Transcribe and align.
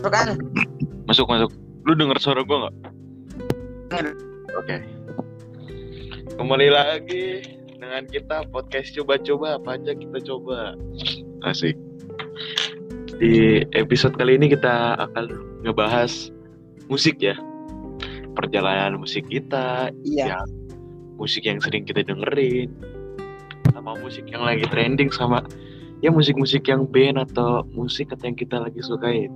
Masuk 0.00 0.16
kan? 0.16 0.28
Masuk 1.04 1.26
masuk. 1.28 1.50
Lu 1.84 1.92
denger 1.92 2.16
suara 2.24 2.40
gua 2.40 2.72
nggak? 3.92 4.08
Oke. 4.56 4.76
Kembali 6.40 6.72
lagi 6.72 7.44
dengan 7.76 8.08
kita 8.08 8.48
podcast 8.48 8.96
coba-coba 8.96 9.60
apa 9.60 9.76
aja 9.76 9.92
kita 9.92 10.24
coba. 10.24 10.72
Asik. 11.44 11.76
Di 13.20 13.60
episode 13.76 14.16
kali 14.16 14.40
ini 14.40 14.48
kita 14.48 14.96
akan 14.96 15.36
ngebahas 15.68 16.32
musik 16.88 17.20
ya. 17.20 17.36
Perjalanan 18.32 18.96
musik 18.96 19.28
kita, 19.28 19.92
Iya. 20.00 20.32
yang 20.32 20.48
musik 21.20 21.44
yang 21.44 21.60
sering 21.60 21.84
kita 21.84 22.00
dengerin, 22.08 22.72
sama 23.76 24.00
musik 24.00 24.24
yang 24.32 24.48
lagi 24.48 24.64
trending 24.64 25.12
sama 25.12 25.44
ya 26.00 26.08
musik-musik 26.08 26.64
yang 26.64 26.88
band 26.88 27.20
atau 27.20 27.68
musik 27.76 28.08
atau 28.16 28.32
yang 28.32 28.38
kita 28.40 28.56
lagi 28.64 28.80
sukain. 28.80 29.28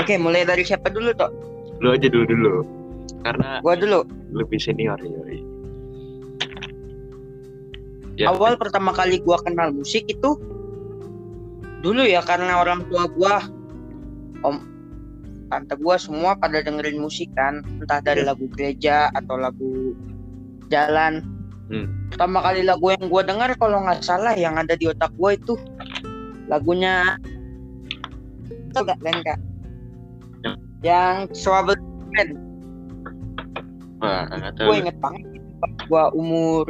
Oke, 0.00 0.18
mulai 0.18 0.42
dari 0.42 0.66
siapa 0.66 0.90
dulu, 0.90 1.14
Tok? 1.14 1.30
Lu 1.78 1.94
aja 1.94 2.06
dulu 2.10 2.24
dulu. 2.26 2.54
Karena 3.22 3.62
Gua 3.62 3.74
dulu. 3.78 4.02
lebih 4.32 4.58
senior 4.58 4.96
yoi. 4.98 5.38
Ya, 8.16 8.32
Awal 8.32 8.56
pertama 8.60 8.92
kali 8.92 9.20
gua 9.24 9.40
kenal 9.40 9.72
musik 9.72 10.04
itu 10.08 10.36
dulu 11.80 12.04
ya 12.04 12.20
karena 12.22 12.60
orang 12.60 12.84
tua 12.86 13.08
gua 13.08 13.40
om 14.46 14.62
tante 15.48 15.74
gua 15.80 15.96
semua 16.00 16.32
pada 16.36 16.64
dengerin 16.64 16.96
musik 17.00 17.28
kan, 17.36 17.60
entah 17.80 18.00
dari 18.00 18.24
lagu 18.24 18.48
gereja 18.56 19.12
atau 19.12 19.36
lagu 19.36 19.92
jalan. 20.72 21.24
Hmm. 21.68 21.88
Pertama 22.12 22.40
kali 22.40 22.64
lagu 22.64 22.92
yang 22.92 23.08
gua 23.08 23.22
dengar 23.24 23.52
kalau 23.60 23.80
nggak 23.84 24.00
salah 24.00 24.32
yang 24.36 24.56
ada 24.56 24.76
di 24.76 24.88
otak 24.88 25.12
gua 25.16 25.36
itu 25.36 25.56
lagunya 26.48 27.16
itu 28.72 28.80
gak 28.82 29.00
Lenka? 29.00 29.34
Yang- 30.42 30.60
Yang. 30.82 32.28
Wah, 34.02 34.26
nggak 34.26 34.52
tahu. 34.56 34.66
gue 34.66 34.76
inget 34.80 34.96
banget 34.98 35.22
gue 35.62 36.04
umur 36.18 36.64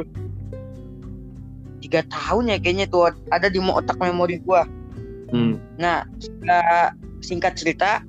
tiga 1.81 2.05
tahun 2.05 2.53
ya 2.53 2.57
kayaknya 2.61 2.85
tuh 2.85 3.09
ada 3.27 3.49
di 3.49 3.57
otak 3.57 3.97
memori 3.97 4.37
gue 4.39 4.61
Hmm. 5.33 5.57
nah 5.81 6.05
setelah 6.21 6.93
singkat 7.25 7.57
cerita 7.57 8.05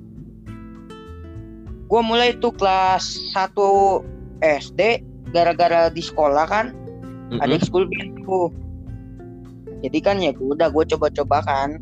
gue 1.85 2.01
mulai 2.05 2.37
tuh 2.37 2.53
kelas 2.53 3.33
1 3.33 4.05
SD 4.45 5.01
gara-gara 5.33 5.89
di 5.89 6.05
sekolah 6.05 6.45
kan 6.45 6.69
Mm-mm. 7.33 7.41
ada 7.41 7.57
school 7.57 7.89
band 7.89 8.13
tuh 8.21 8.53
jadi 9.81 9.97
kan 9.99 10.21
ya 10.21 10.37
gue 10.37 10.53
udah 10.53 10.69
gue 10.69 10.85
coba-coba 10.85 11.41
kan 11.41 11.81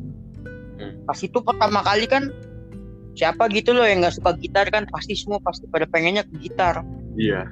Hmm. 0.73 1.05
pas 1.05 1.17
itu 1.17 1.37
pertama 1.37 1.79
kali 1.81 2.05
kan 2.05 2.33
siapa 3.13 3.45
gitu 3.53 3.71
loh 3.71 3.85
yang 3.85 4.01
nggak 4.01 4.17
suka 4.17 4.33
gitar 4.41 4.65
kan 4.67 4.89
pasti 4.89 5.13
semua 5.13 5.37
pasti 5.37 5.69
pada 5.69 5.85
pengennya 5.85 6.25
ke 6.25 6.33
gitar 6.41 6.81
Iya. 7.13 7.45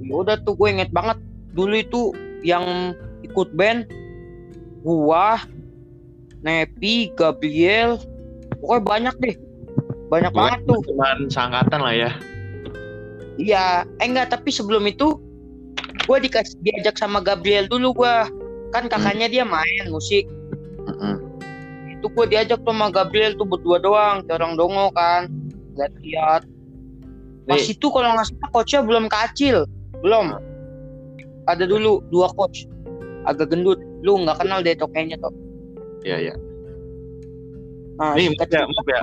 ya 0.00 0.14
udah 0.16 0.40
tuh 0.40 0.56
gue 0.56 0.68
inget 0.72 0.88
banget 0.90 1.20
dulu 1.52 1.76
itu 1.76 2.02
yang 2.40 2.96
ikut 3.20 3.52
band 3.52 3.84
gua 4.80 5.38
Nepi 6.40 7.12
Gabriel 7.14 8.00
pokoknya 8.58 8.82
banyak 8.82 9.14
deh 9.20 9.36
banyak 10.08 10.32
banget 10.32 10.60
tuh 10.66 10.80
Cuman 10.82 11.28
seangkatan 11.28 11.80
lah 11.80 11.94
ya. 11.94 12.10
iya 13.36 13.64
eh 14.00 14.06
enggak 14.08 14.32
tapi 14.32 14.50
sebelum 14.50 14.82
itu 14.84 15.20
gue 16.02 16.18
dikasih 16.18 16.58
diajak 16.60 16.96
sama 16.96 17.20
Gabriel 17.20 17.68
dulu 17.68 18.02
gua 18.02 18.26
kan 18.72 18.88
kakaknya 18.88 19.28
dia 19.28 19.44
main 19.44 19.86
musik 19.86 20.26
Mm-mm. 20.82 21.21
Itu 22.02 22.10
gue 22.10 22.26
diajak 22.34 22.58
tuh 22.66 22.74
sama 22.74 22.90
Gabriel 22.90 23.38
tuh 23.38 23.46
berdua 23.46 23.78
doang 23.78 24.26
orang 24.26 24.58
dongo 24.58 24.90
kan 24.90 25.30
lihat-lihat 25.78 26.42
pas 27.46 27.62
Nih, 27.62 27.70
itu 27.70 27.86
kalau 27.94 28.10
nggak 28.18 28.26
salah 28.26 28.50
coachnya 28.50 28.80
belum 28.82 29.06
kacil 29.06 29.56
belum 30.02 30.34
ada 31.46 31.62
dulu 31.62 32.02
dua 32.10 32.26
coach 32.34 32.66
agak 33.22 33.54
gendut 33.54 33.78
lu 34.02 34.18
nggak 34.26 34.42
kenal 34.42 34.58
deh 34.58 34.74
kayaknya 34.74 35.14
tuh 35.22 35.30
iya 36.02 36.18
iya. 36.18 36.34
nah 38.02 38.18
Nih, 38.18 38.34
maaf 38.34 38.50
ya, 38.50 38.66
maaf 38.66 38.86
ya. 38.90 39.00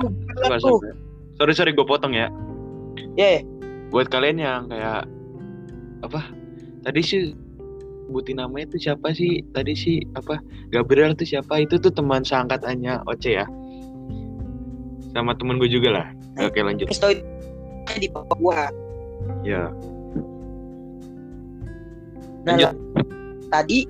tuh. 0.60 0.80
sorry. 1.40 1.56
Sorry 1.56 1.72
gue 1.72 1.86
potong 1.88 2.12
ya. 2.12 2.28
ya 3.16 3.40
Buat 3.88 4.12
kalian 4.12 4.36
yang 4.36 4.68
kayak 4.68 5.08
apa? 6.04 6.20
Tadi 6.84 7.00
sih 7.00 7.32
sebutin 8.10 8.42
namanya 8.42 8.66
itu 8.74 8.90
siapa 8.90 9.14
sih? 9.14 9.46
Tadi 9.54 9.70
sih 9.72 10.02
apa? 10.18 10.42
Gabriel 10.74 11.14
tuh 11.14 11.22
siapa? 11.24 11.62
Itu 11.62 11.78
tuh 11.78 11.94
teman 11.94 12.26
seangkatannya 12.26 13.06
Oce 13.06 13.38
ya. 13.38 13.46
Sama 15.14 15.38
temen 15.38 15.62
gue 15.62 15.70
juga 15.70 15.94
lah. 15.94 16.06
Oke 16.42 16.58
lanjut. 16.58 16.90
pistol 16.90 17.14
di 17.90 18.06
papa 18.10 18.34
gua 18.38 18.70
Ya. 19.42 19.68
nah 22.40 22.56
Lanjut. 22.56 22.72
tadi 23.52 23.84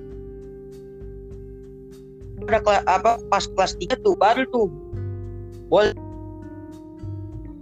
ada 2.43 2.59
kela- 2.59 2.83
apa 2.89 3.11
pas 3.31 3.47
kelas 3.47 3.79
3 3.79 3.95
tuh 4.03 4.11
baru 4.19 4.43
tuh 4.51 4.67
boleh 5.71 5.95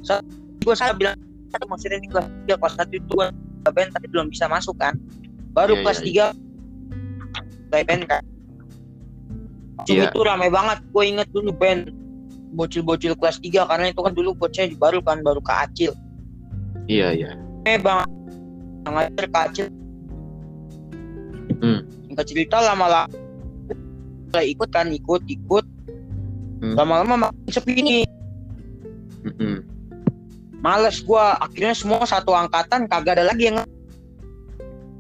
so, 0.02 0.18
gue 0.66 0.74
salah 0.74 0.98
bilang 0.98 1.14
maksudnya 1.68 2.02
di 2.02 2.10
kelas 2.10 2.26
3 2.50 2.58
kelas 2.58 2.74
1 2.80 2.98
itu 2.98 3.06
gue 3.06 3.28
tapi 3.70 4.06
belum 4.10 4.34
bisa 4.34 4.50
masuk 4.50 4.74
kan 4.82 4.98
baru 5.54 5.78
Iya, 5.78 5.82
kelas 5.86 6.00
iya, 6.02 6.26
3 6.34 6.34
kayak 6.34 6.49
band 7.70 8.04
kan 8.06 8.24
Iya. 9.88 10.12
itu 10.12 10.20
rame 10.22 10.52
banget 10.52 10.84
gue 10.92 11.04
inget 11.08 11.28
dulu 11.32 11.56
band 11.56 11.90
bocil-bocil 12.52 13.16
kelas 13.16 13.40
3 13.40 13.64
karena 13.64 13.86
itu 13.90 14.02
kan 14.04 14.12
dulu 14.12 14.36
coachnya 14.36 14.70
baru 14.76 15.00
kan 15.00 15.24
baru 15.24 15.40
ke 15.40 15.54
Acil 15.56 15.92
Iya 16.86 17.16
iya. 17.16 17.32
eh 17.64 17.78
bang 17.80 18.04
ngajar 18.86 19.26
ke 19.26 19.40
Acil 19.40 19.68
Hmm. 21.60 21.84
singkat 22.08 22.26
cerita 22.28 22.60
lama-lama 22.60 23.08
mulai 24.30 24.46
ikut 24.54 24.70
kan 24.70 24.88
ikut 24.90 25.24
ikut 25.26 25.66
Hmm. 26.60 26.76
lama-lama 26.76 27.28
makin 27.28 27.50
sepi 27.50 27.80
nih 27.80 28.04
Mm-mm. 29.26 29.64
males 30.60 31.00
gua 31.04 31.40
akhirnya 31.40 31.72
semua 31.72 32.04
satu 32.04 32.32
angkatan 32.32 32.88
kagak 32.88 33.16
ada 33.16 33.32
lagi 33.32 33.52
yang 33.52 33.58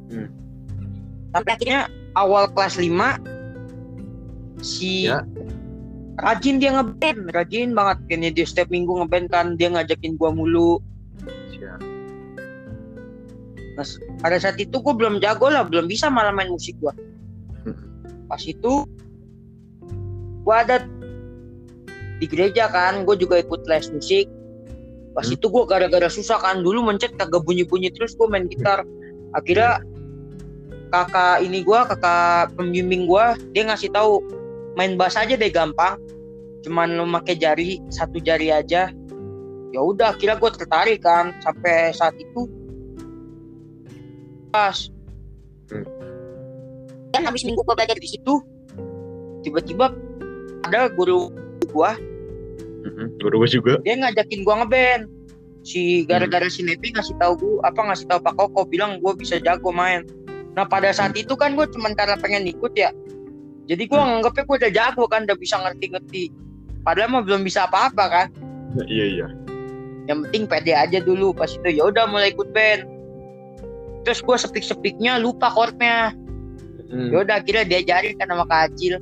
Hmm. 0.09 0.27
sampai 1.31 1.51
akhirnya 1.53 1.81
awal 2.15 2.49
kelas 2.53 2.77
5 2.77 3.19
si 4.59 5.07
Ya. 5.07 5.23
rajin 6.19 6.59
dia 6.59 6.75
ngeband 6.75 7.31
rajin 7.31 7.71
banget 7.71 7.97
kayaknya 8.11 8.29
dia 8.35 8.45
setiap 8.45 8.67
minggu 8.67 8.91
ngeband 8.99 9.31
kan 9.31 9.55
dia 9.55 9.71
ngajakin 9.71 10.19
gua 10.19 10.35
mulu 10.35 10.83
Siap. 11.55 11.79
Nah, 13.75 13.87
pada 14.19 14.35
saat 14.39 14.59
itu 14.59 14.75
gue 14.75 14.91
belum 14.91 15.23
jago 15.23 15.47
lah, 15.47 15.63
belum 15.63 15.87
bisa 15.87 16.11
malah 16.11 16.35
main 16.35 16.51
musik 16.51 16.75
gua. 16.83 16.91
Hmm. 17.63 17.75
Pas 18.31 18.43
itu 18.43 18.83
gua 20.43 20.67
ada 20.67 20.83
di 22.19 22.27
gereja 22.27 22.67
kan, 22.67 23.07
gue 23.07 23.15
juga 23.15 23.39
ikut 23.39 23.63
les 23.71 23.87
musik. 23.95 24.27
Pas 25.15 25.23
Hmm. 25.23 25.35
itu 25.39 25.47
gue 25.47 25.63
gara-gara 25.63 26.11
susah 26.11 26.43
kan, 26.43 26.59
dulu 26.59 26.83
mencet 26.83 27.15
kagak 27.15 27.43
bunyi-bunyi 27.47 27.87
terus 27.95 28.11
gue 28.19 28.27
main 28.27 28.43
gitar. 28.51 28.83
Akhirnya 29.31 29.79
kakak 30.89 31.45
ini 31.45 31.61
gua, 31.61 31.85
kakak 31.85 32.53
pembimbing 32.57 33.05
gua, 33.05 33.33
dia 33.53 33.65
ngasih 33.65 33.89
tahu 33.93 34.21
main 34.75 34.97
bass 34.97 35.15
aja 35.15 35.33
deh 35.33 35.49
gampang. 35.49 35.97
Cuman 36.65 36.99
lu 36.99 37.07
pakai 37.07 37.39
jari, 37.39 37.79
satu 37.87 38.19
jari 38.19 38.51
aja. 38.51 38.91
Ya 39.69 39.79
udah, 39.79 40.11
akhirnya 40.11 40.35
gue 40.35 40.51
tertarik 40.51 40.99
kan. 41.05 41.31
Sampai 41.39 41.93
saat 41.93 42.17
itu 42.17 42.49
pas 44.49 44.89
Hmm. 45.69 45.85
kan 47.13 47.21
habis 47.29 47.45
minggu 47.45 47.61
gua 47.61 47.77
belajar 47.77 47.93
di 47.93 48.09
situ 48.09 48.41
tiba-tiba 49.45 49.93
ada 50.65 50.89
guru 50.89 51.29
gua 51.69 51.93
Mm-mm. 52.81 53.21
Guru 53.21 53.45
gue 53.45 53.49
juga. 53.53 53.73
dia 53.85 53.93
ngajakin 54.01 54.41
gua 54.41 54.65
ngeband 54.65 55.05
si 55.61 56.09
gara-gara 56.09 56.49
si 56.49 56.65
Nepi 56.65 56.89
ngasih 56.97 57.13
tahu 57.21 57.37
gua 57.37 57.69
apa 57.69 57.85
ngasih 57.85 58.09
tahu 58.09 58.17
Pak 58.17 58.33
Koko 58.33 58.65
bilang 58.65 58.97
gua 58.97 59.13
bisa 59.13 59.37
jago 59.37 59.69
main 59.69 60.09
nah 60.57 60.65
pada 60.65 60.89
saat 60.89 61.13
itu 61.13 61.33
kan 61.37 61.53
gua 61.53 61.69
cuman 61.69 61.93
karena 61.93 62.17
pengen 62.17 62.49
ikut 62.49 62.73
ya. 62.73 62.89
Jadi 63.69 63.85
gua 63.85 64.01
nganggapnya 64.01 64.43
gua 64.49 64.57
udah 64.57 64.71
jago 64.73 65.03
kan 65.05 65.21
udah 65.29 65.37
bisa 65.37 65.55
ngerti-ngerti. 65.61 66.33
Padahal 66.81 67.09
mah 67.13 67.21
belum 67.21 67.45
bisa 67.45 67.69
apa-apa 67.69 68.05
kan. 68.09 68.27
Iya 68.89 69.05
iya. 69.05 69.27
yang 70.09 70.25
penting 70.25 70.49
pede 70.49 70.73
aja 70.73 70.97
dulu 71.05 71.37
pas 71.37 71.53
itu 71.53 71.69
ya 71.69 71.85
udah 71.85 72.09
mulai 72.09 72.33
ikut 72.33 72.49
band. 72.49 72.81
Terus 74.01 74.25
gua 74.25 74.41
sepik-sepiknya 74.41 75.21
lupa 75.21 75.53
chordnya. 75.53 76.17
Mm. 76.89 77.13
ya 77.13 77.17
udah 77.21 77.35
akhirnya 77.37 77.65
diajarin 77.69 78.17
kan 78.17 78.33
sama 78.33 78.49
Kak 78.49 78.73
Acil. 78.73 78.97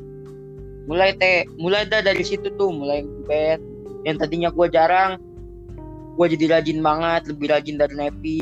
Mulai 0.92 1.16
teh 1.16 1.48
mulai 1.56 1.88
dah 1.88 2.04
dari 2.04 2.20
situ 2.28 2.52
tuh 2.60 2.76
mulai 2.76 3.08
band. 3.24 3.64
Yang 4.04 4.28
tadinya 4.28 4.50
gua 4.52 4.68
jarang 4.68 5.16
gua 6.20 6.28
jadi 6.28 6.60
rajin 6.60 6.82
banget 6.84 7.32
lebih 7.32 7.48
rajin 7.56 7.76
dari 7.80 7.96
Nepi. 7.96 8.38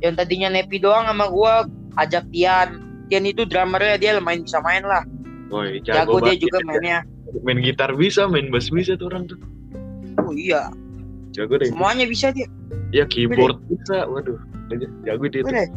Yang 0.00 0.14
tadinya 0.16 0.48
Nepi 0.48 0.80
doang 0.80 1.04
sama 1.04 1.28
gua 1.28 1.68
ajak 2.00 2.24
Tian. 2.32 2.80
Tian 3.10 3.24
itu 3.28 3.44
drummernya 3.44 3.96
dia 4.00 4.10
lumayan 4.16 4.46
bisa 4.46 4.62
main 4.64 4.84
lah. 4.86 5.04
Woi, 5.52 5.84
jago, 5.84 6.16
dia 6.24 6.32
banget 6.32 6.48
juga 6.48 6.58
ya. 6.58 6.64
mainnya. 6.64 6.98
Main 7.44 7.60
gitar 7.60 7.92
bisa 7.92 8.24
main 8.24 8.48
bass 8.48 8.72
bisa 8.72 8.96
tuh 8.96 9.12
orang 9.12 9.28
tuh. 9.28 9.36
Oh 10.16 10.32
iya. 10.32 10.72
Jago 11.36 11.60
deh. 11.60 11.68
Semuanya 11.68 12.08
bisa 12.08 12.32
dia. 12.32 12.48
Ya 12.92 13.04
keyboard 13.04 13.60
bisa. 13.68 14.08
Waduh 14.08 14.40
jago 15.04 15.28
dia 15.28 15.44
tuh. 15.44 15.52
Udah. 15.52 15.68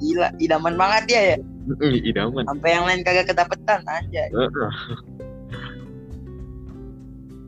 gila 0.00 0.32
idaman 0.40 0.74
banget 0.80 1.02
dia 1.12 1.20
ya. 1.34 1.36
Idaman. 1.78 2.48
Sampai 2.48 2.70
yang 2.72 2.84
lain 2.88 3.04
kagak 3.04 3.28
kedapetan 3.30 3.84
aja 3.86 4.22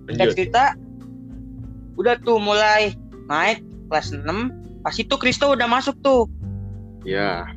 lanjut. 0.07 0.37
cerita. 0.37 0.77
Udah 1.97 2.15
tuh 2.21 2.37
mulai 2.39 2.93
naik 3.27 3.65
kelas 3.89 4.13
6 4.13 4.85
pas 4.85 4.95
itu 4.99 5.15
Kristo 5.17 5.51
udah 5.51 5.67
masuk 5.67 5.97
tuh. 6.05 6.29
Ya 7.03 7.49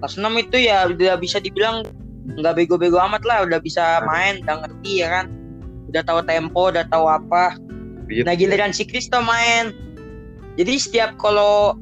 kelas 0.00 0.16
6 0.16 0.26
itu 0.40 0.56
ya 0.66 0.88
udah 0.88 1.20
bisa 1.20 1.38
dibilang 1.38 1.84
nggak 2.40 2.56
bego-bego 2.56 3.00
amat 3.00 3.22
lah 3.24 3.44
udah 3.44 3.58
bisa 3.60 4.04
main 4.08 4.40
udah 4.44 4.64
ngerti 4.64 5.04
ya 5.04 5.08
kan? 5.20 5.26
Udah 5.92 6.02
tahu 6.06 6.20
tempo 6.24 6.72
udah 6.72 6.84
tahu 6.88 7.06
apa. 7.06 7.56
Nah 8.10 8.34
giliran 8.34 8.72
si 8.72 8.88
Kristo 8.88 9.20
main. 9.22 9.76
Jadi 10.58 10.74
setiap 10.80 11.14
kalau 11.20 11.78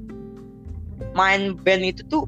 main 1.17 1.57
band 1.57 1.83
itu 1.83 2.03
tuh 2.11 2.25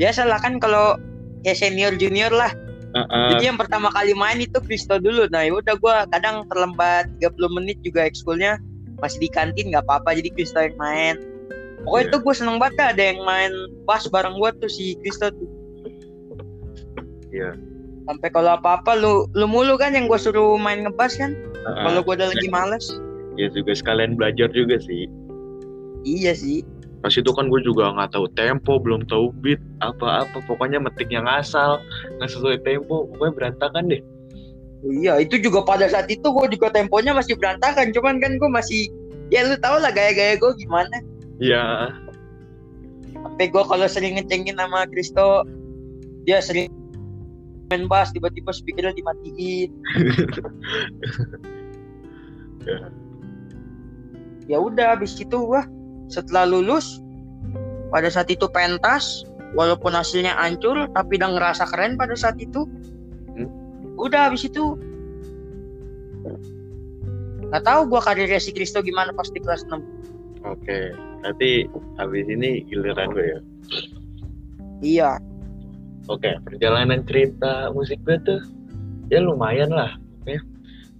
biasalah 0.00 0.40
kan 0.40 0.56
kalau 0.62 0.96
ya 1.42 1.52
senior 1.52 1.94
junior 1.98 2.32
lah. 2.32 2.54
Heeh. 2.92 3.28
jadi 3.32 3.48
yang 3.48 3.56
pertama 3.56 3.88
kali 3.88 4.12
main 4.12 4.36
itu 4.40 4.60
Kristo 4.60 5.00
dulu. 5.00 5.24
Nah 5.32 5.48
ya 5.48 5.56
udah 5.56 5.74
gue 5.80 5.96
kadang 6.12 6.44
terlambat 6.52 7.08
30 7.24 7.56
menit 7.56 7.80
juga 7.80 8.04
ekskulnya 8.04 8.60
masih 9.00 9.24
di 9.24 9.28
kantin 9.32 9.72
nggak 9.72 9.88
apa-apa. 9.88 10.12
Jadi 10.12 10.28
Kristo 10.36 10.60
yang 10.60 10.76
main 10.76 11.31
pokoknya 11.84 12.04
Iya. 12.06 12.12
tuh 12.14 12.20
gue 12.22 12.34
seneng 12.34 12.56
banget 12.58 12.78
ada 12.80 13.02
yang 13.02 13.20
main 13.22 13.52
bass 13.84 14.06
bareng 14.06 14.38
gue 14.38 14.50
tuh 14.58 14.70
si 14.70 14.94
Kristo 15.00 15.30
tuh. 15.30 15.48
Iya. 17.32 17.56
sampai 18.02 18.34
kalau 18.34 18.58
apa-apa 18.58 18.98
lu 18.98 19.30
lu 19.38 19.46
mulu 19.46 19.78
kan 19.78 19.94
yang 19.94 20.10
gue 20.10 20.18
suruh 20.18 20.58
main 20.58 20.82
ngebas 20.82 21.14
kan? 21.16 21.38
Heeh. 21.38 21.82
kalau 21.86 22.00
gue 22.02 22.14
udah 22.18 22.28
lagi 22.34 22.48
males. 22.50 22.86
Ya 23.38 23.46
juga 23.48 23.72
sekalian 23.72 24.18
belajar 24.18 24.50
juga 24.50 24.76
sih. 24.82 25.06
Iya 26.02 26.34
sih. 26.34 26.66
Pas 26.98 27.14
itu 27.14 27.30
kan 27.30 27.46
gue 27.46 27.62
juga 27.62 27.94
nggak 27.94 28.10
tahu 28.10 28.26
tempo 28.34 28.82
belum 28.82 29.06
tahu 29.06 29.30
beat 29.38 29.62
apa-apa 29.78 30.42
pokoknya 30.50 30.82
metiknya 30.82 31.22
ngasal 31.22 31.78
nggak 32.18 32.30
sesuai 32.30 32.58
tempo 32.66 33.06
pokoknya 33.14 33.32
berantakan 33.38 33.86
deh. 33.86 34.02
Oh 34.82 34.90
iya 34.90 35.14
itu 35.22 35.38
juga 35.38 35.62
pada 35.62 35.86
saat 35.86 36.10
itu 36.10 36.26
gue 36.26 36.46
juga 36.58 36.74
temponya 36.74 37.14
masih 37.14 37.38
berantakan 37.38 37.94
cuman 37.94 38.18
kan 38.18 38.34
gue 38.34 38.50
masih 38.50 38.90
ya 39.30 39.46
lu 39.46 39.54
tau 39.62 39.78
lah 39.78 39.94
gaya-gaya 39.94 40.34
gue 40.34 40.52
gimana 40.58 40.98
ya 41.42 41.90
sampai 43.10 43.50
gue 43.50 43.62
kalau 43.66 43.86
sering 43.90 44.14
ngecengin 44.18 44.54
sama 44.54 44.86
Kristo 44.86 45.42
dia 46.22 46.38
sering 46.38 46.70
main 47.72 47.88
bass 47.88 48.12
tiba-tiba 48.12 48.52
speakernya 48.52 48.92
dimatiin. 48.92 49.70
Ya. 52.68 52.78
ya 54.52 54.56
udah 54.60 54.92
habis 54.92 55.16
itu 55.16 55.32
gua 55.40 55.64
setelah 56.12 56.44
lulus 56.44 57.00
pada 57.88 58.12
saat 58.12 58.28
itu 58.28 58.44
pentas 58.52 59.24
walaupun 59.56 59.96
hasilnya 59.96 60.36
hancur 60.36 60.84
tapi 60.92 61.16
udah 61.16 61.32
ngerasa 61.32 61.64
keren 61.72 61.96
pada 61.96 62.12
saat 62.12 62.36
itu. 62.36 62.68
Hmm. 63.32 63.48
udah 63.96 64.28
habis 64.28 64.44
itu. 64.44 64.76
Nggak 67.48 67.64
tahu 67.64 67.80
gua 67.88 68.04
karirnya 68.04 68.36
si 68.36 68.52
Kristo 68.52 68.84
gimana 68.84 69.16
pas 69.16 69.32
di 69.32 69.40
kelas 69.40 69.64
6 69.64 69.80
oke 70.44 70.78
nanti 71.22 71.66
habis 71.96 72.26
ini 72.28 72.66
giliran 72.66 73.14
gue 73.14 73.26
ya? 73.26 73.40
Iya. 74.82 75.10
Oke 76.10 76.34
perjalanan 76.42 77.06
cerita 77.06 77.70
musik 77.70 78.02
gue 78.02 78.18
tuh 78.26 78.42
ya 79.08 79.22
lumayan 79.22 79.70
lah 79.70 79.94
oke 80.22 80.34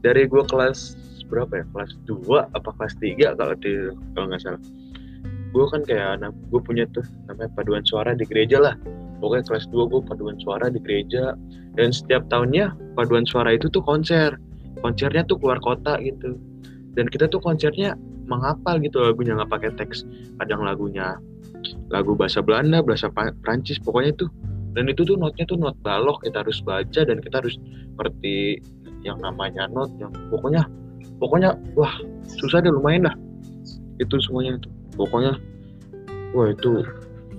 dari 0.02 0.26
gue 0.30 0.42
kelas 0.46 0.94
berapa 1.32 1.64
ya? 1.64 1.64
Kelas 1.72 1.92
2 2.04 2.52
apa 2.52 2.70
kelas 2.76 2.94
3 3.00 3.40
kalau 3.40 3.54
di 3.56 3.72
kalau 4.12 4.26
nggak 4.28 4.42
salah. 4.44 4.62
Gue 5.56 5.64
kan 5.72 5.80
kayak 5.88 6.20
anak 6.20 6.32
gue 6.52 6.60
punya 6.60 6.84
tuh 6.92 7.04
namanya 7.24 7.48
paduan 7.56 7.80
suara 7.88 8.12
di 8.12 8.28
gereja 8.28 8.60
lah. 8.60 8.76
Pokoknya 9.24 9.48
kelas 9.48 9.64
2 9.72 9.88
gue 9.88 10.00
paduan 10.04 10.36
suara 10.44 10.68
di 10.68 10.76
gereja. 10.84 11.32
Dan 11.72 11.88
setiap 11.88 12.28
tahunnya 12.28 12.76
paduan 12.92 13.24
suara 13.24 13.56
itu 13.56 13.72
tuh 13.72 13.80
konser. 13.80 14.36
Konsernya 14.84 15.24
tuh 15.24 15.40
keluar 15.40 15.56
kota 15.64 15.96
gitu. 16.04 16.36
Dan 16.92 17.08
kita 17.08 17.32
tuh 17.32 17.40
konsernya 17.40 17.96
menghafal 18.32 18.80
gitu 18.80 19.04
lagunya 19.04 19.36
nggak 19.36 19.52
pakai 19.52 19.70
teks. 19.76 20.08
Kadang 20.40 20.64
lagunya 20.64 21.20
lagu 21.92 22.16
bahasa 22.16 22.40
Belanda 22.42 22.82
bahasa 22.82 23.12
Prancis 23.12 23.78
pokoknya 23.78 24.16
tuh 24.18 24.32
dan 24.72 24.88
itu 24.88 25.04
tuh 25.04 25.20
notnya 25.20 25.44
tuh 25.44 25.60
not 25.60 25.76
balok 25.84 26.24
kita 26.24 26.40
harus 26.40 26.58
baca 26.64 27.00
dan 27.04 27.20
kita 27.20 27.44
harus 27.44 27.60
ngerti 28.00 28.58
yang 29.04 29.20
namanya 29.20 29.68
not 29.68 29.92
yang 30.00 30.10
pokoknya 30.32 30.64
pokoknya 31.20 31.54
wah 31.76 31.92
susah 32.40 32.64
deh 32.64 32.72
lumayan 32.72 33.06
dah. 33.10 33.16
Itu 34.00 34.18
semuanya 34.24 34.58
tuh 34.58 34.72
pokoknya 34.96 35.36
wah 36.32 36.48
itu 36.48 36.82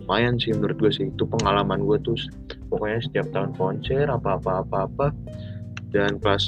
lumayan 0.06 0.38
sih 0.38 0.54
menurut 0.54 0.78
gue 0.78 0.92
sih. 0.94 1.10
Itu 1.10 1.26
pengalaman 1.26 1.82
gue 1.84 1.98
tuh 2.06 2.16
pokoknya 2.70 3.02
setiap 3.02 3.28
tahun 3.34 3.52
konser 3.58 4.06
apa 4.08 4.38
apa 4.38 4.62
apa 4.62 4.78
apa. 4.88 5.08
Dan 5.90 6.18
kelas 6.22 6.46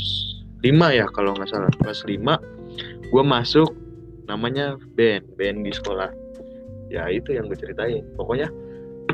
5 0.61 0.69
ya 0.93 1.05
kalau 1.11 1.33
nggak 1.33 1.49
salah. 1.49 1.73
Kelas 1.81 2.05
5 2.05 3.09
gue 3.09 3.23
masuk 3.23 3.69
namanya 4.25 4.77
band 4.97 5.25
band 5.37 5.65
di 5.65 5.71
sekolah. 5.73 6.09
Ya 6.89 7.09
itu 7.09 7.33
yang 7.33 7.49
gue 7.49 7.57
ceritain. 7.57 8.05
Pokoknya 8.17 8.49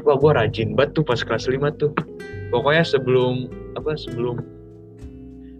wah 0.04 0.18
gue 0.18 0.32
rajin 0.34 0.74
banget 0.76 1.02
tuh 1.02 1.04
pas 1.06 1.20
kelas 1.20 1.48
5 1.48 1.62
tuh. 1.80 1.92
Pokoknya 2.52 2.84
sebelum 2.84 3.48
apa 3.80 3.96
sebelum 3.96 4.44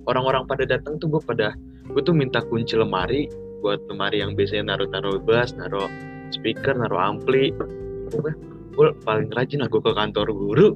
orang-orang 0.10 0.44
pada 0.50 0.68
datang 0.68 1.00
tuh 1.00 1.08
gue 1.08 1.22
pada 1.24 1.56
gue 1.92 2.02
tuh 2.04 2.16
minta 2.16 2.44
kunci 2.44 2.76
lemari 2.76 3.32
buat 3.62 3.80
lemari 3.88 4.20
yang 4.20 4.34
biasanya 4.34 4.76
naruh-naruh 4.76 5.22
bass 5.22 5.54
naruh 5.56 5.88
speaker 6.34 6.76
naruh 6.76 7.00
ampli. 7.00 7.54
Pokoknya 8.10 8.36
gue 8.72 8.88
paling 9.04 9.30
rajin 9.36 9.64
gue 9.68 9.82
ke 9.82 9.92
kantor 9.92 10.28
guru. 10.32 10.70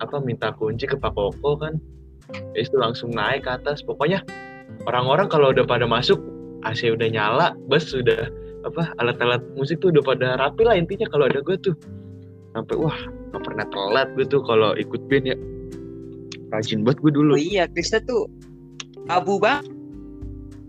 Apa 0.00 0.18
minta 0.18 0.50
kunci 0.56 0.88
ke 0.88 0.98
Pak 0.98 1.14
Koko 1.14 1.60
kan. 1.60 1.78
Itu 2.56 2.80
langsung 2.80 3.12
naik 3.12 3.46
ke 3.46 3.50
atas. 3.54 3.84
Pokoknya 3.84 4.24
orang-orang 4.88 5.28
kalau 5.30 5.52
udah 5.54 5.62
pada 5.68 5.86
masuk 5.86 6.18
AC 6.62 6.90
udah 6.94 7.08
nyala 7.10 7.48
bass 7.66 7.90
sudah 7.90 8.30
apa 8.62 8.94
alat-alat 9.02 9.42
musik 9.58 9.82
tuh 9.82 9.90
udah 9.90 10.02
pada 10.06 10.38
rapi 10.38 10.62
lah 10.62 10.78
intinya 10.78 11.06
kalau 11.10 11.26
ada 11.26 11.42
gue 11.42 11.56
tuh. 11.58 11.74
Sampai 12.54 12.76
wah 12.78 12.98
nggak 13.32 13.42
pernah 13.42 13.66
telat 13.72 14.08
gue 14.14 14.26
tuh 14.28 14.42
kalau 14.46 14.74
ikut 14.78 15.02
band 15.10 15.26
ya. 15.26 15.36
Rajin 16.54 16.86
banget 16.86 17.02
gue 17.02 17.12
dulu. 17.16 17.34
Oh 17.34 17.40
iya 17.40 17.66
Kristo 17.66 17.98
tuh 18.04 18.28
abu 19.10 19.42
banget 19.42 19.66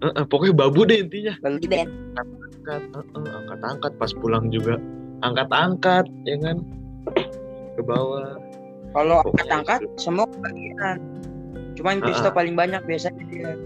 Heeh, 0.03 0.25
pokoknya 0.27 0.53
babu 0.57 0.83
deh 0.83 0.99
intinya. 0.99 1.33
Kalau 1.39 1.57
di 1.63 1.67
band 1.69 1.87
angkat 2.19 3.05
angkat 3.15 3.59
angkat 3.63 3.91
pas 3.95 4.11
pulang 4.19 4.51
juga. 4.51 4.75
Angkat 5.23 5.47
angkat 5.55 6.05
ya 6.27 6.35
kan? 6.43 6.59
Ke 7.79 7.81
bawah. 7.87 8.35
Kalau 8.93 9.23
Pokoknya 9.23 9.63
angkat-angkat 9.63 9.81
semua 9.95 10.27
kebagian. 10.27 10.97
Cuman 11.79 12.03
Kristo 12.03 12.29
paling 12.35 12.55
banyak 12.57 12.83
biasanya 12.83 13.23
dia. 13.31 13.51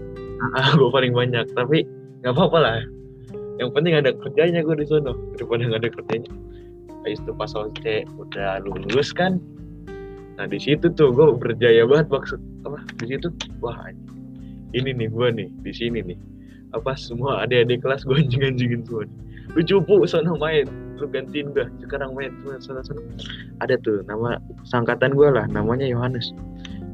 Ah 0.54 0.70
gue 0.70 0.86
paling 0.94 1.10
banyak 1.10 1.50
tapi 1.58 1.82
nggak 2.22 2.34
apa-apa 2.34 2.58
lah. 2.58 2.78
Yang 3.58 3.70
penting 3.74 3.94
ada 3.98 4.10
kerjanya 4.14 4.60
gue 4.62 4.76
di 4.78 4.86
sono. 4.86 5.14
Daripada 5.34 5.62
nggak 5.66 5.80
ada 5.82 5.90
kerjanya. 5.90 6.32
Habis 7.02 7.18
itu 7.22 7.32
pas 7.34 7.50
OC 7.54 8.06
udah 8.18 8.62
lulus 8.62 9.10
kan. 9.14 9.42
Nah 10.38 10.46
di 10.46 10.58
situ 10.58 10.90
tuh 10.94 11.10
gue 11.10 11.34
berjaya 11.34 11.82
banget 11.86 12.06
maksud 12.14 12.38
apa 12.62 12.78
di 13.02 13.10
situ 13.10 13.26
wah 13.58 13.74
ini 14.70 14.94
nih 14.94 15.10
gue 15.10 15.28
nih 15.34 15.48
di 15.66 15.72
sini 15.74 15.98
nih. 16.02 16.18
Apa 16.76 16.94
semua 16.94 17.42
adik-adik 17.42 17.82
kelas 17.82 18.06
gue 18.06 18.18
anjing-anjingin 18.22 18.86
semua 18.86 19.06
nih. 19.06 19.18
lu 19.56 19.60
cupu 19.64 20.06
sono 20.06 20.38
main. 20.38 20.66
Lu 20.98 21.06
gantiin 21.10 21.50
gue 21.54 21.66
sekarang 21.82 22.14
main 22.14 22.30
sono 22.62 22.82
sono 22.86 23.02
ada 23.62 23.74
tuh 23.82 24.06
nama 24.06 24.38
sangkatan 24.66 25.14
gue 25.14 25.28
lah. 25.30 25.46
Namanya 25.50 25.86
Yohanes 25.90 26.30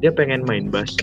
dia 0.01 0.09
pengen 0.13 0.45
main 0.49 0.73
bass. 0.73 0.97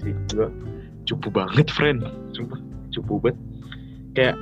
Sih 0.00 0.16
gue 0.32 0.71
cupu 1.06 1.28
banget 1.32 1.68
friend. 1.72 2.04
Sumpah 2.34 2.58
cupu 2.92 3.18
banget. 3.18 3.38
Kayak 4.12 4.36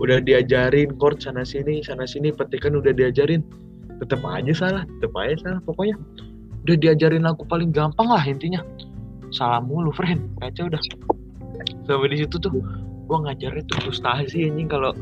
udah 0.00 0.18
diajarin 0.24 0.96
chord 0.96 1.20
sana 1.20 1.44
sini 1.44 1.84
sana 1.84 2.08
sini 2.08 2.32
petikan 2.32 2.76
udah 2.76 2.92
diajarin. 2.92 3.44
Tetap 4.02 4.24
aja 4.26 4.52
salah 4.52 4.82
tetap 4.98 5.14
aja 5.18 5.34
salah 5.40 5.60
pokoknya. 5.62 5.96
Udah 6.66 6.76
diajarin 6.78 7.26
lagu 7.26 7.42
paling 7.46 7.70
gampang 7.70 8.08
lah 8.08 8.22
intinya. 8.24 8.62
Salah 9.34 9.62
mulu 9.62 9.94
friend. 9.94 10.28
Kacau 10.42 10.68
udah 10.68 10.80
sampai 11.86 12.08
di 12.14 12.22
situ 12.22 12.38
tuh 12.38 12.50
gua 13.06 13.26
ngajarnya 13.28 13.62
tuh 13.66 13.78
frustasi 13.88 14.46
anjing. 14.48 14.68
Kalau 14.70 14.94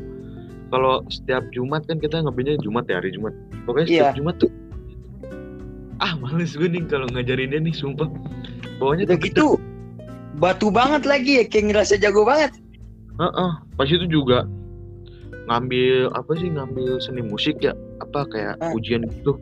kalau 0.71 1.03
setiap 1.11 1.43
Jumat 1.51 1.83
kan 1.91 1.99
kita 1.99 2.23
ngebandnya 2.23 2.61
Jumat 2.63 2.87
ya 2.87 3.03
hari 3.03 3.11
Jumat. 3.11 3.35
Pokoknya 3.67 3.87
setiap 3.91 4.09
Iya. 4.15 4.19
Jumat 4.19 4.37
tuh 4.39 4.51
ah 6.01 6.17
males 6.17 6.57
gue 6.57 6.65
nih 6.65 6.81
kalau 6.89 7.05
ngajarin 7.13 7.53
dia 7.53 7.61
nih 7.61 7.75
sumpah. 7.77 8.09
Bawahnya 8.81 9.05
udah 9.05 9.19
tuh 9.21 9.27
gitu 9.29 9.47
batu 10.39 10.71
banget 10.71 11.03
lagi 11.09 11.43
ya 11.43 11.45
kayak 11.49 11.75
ngerasa 11.75 11.99
jago 11.99 12.23
banget. 12.23 12.55
Heeh, 13.19 13.51
pas 13.77 13.89
itu 13.89 14.07
juga 14.07 14.47
ngambil 15.51 16.15
apa 16.15 16.33
sih 16.39 16.49
ngambil 16.53 17.03
seni 17.03 17.27
musik 17.27 17.59
ya 17.59 17.75
apa 17.99 18.25
kayak 18.31 18.55
Ah. 18.63 18.71
ujian 18.73 19.03
gitu. 19.11 19.35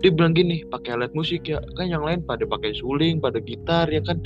Dia 0.00 0.10
bilang 0.10 0.34
gini 0.34 0.64
pakai 0.66 0.96
alat 0.98 1.12
musik 1.14 1.46
ya. 1.46 1.60
Kan 1.78 1.92
yang 1.92 2.02
lain 2.02 2.24
pada 2.24 2.42
pakai 2.48 2.74
suling 2.74 3.20
pada 3.22 3.38
gitar 3.38 3.86
ya 3.92 4.00
kan? 4.02 4.18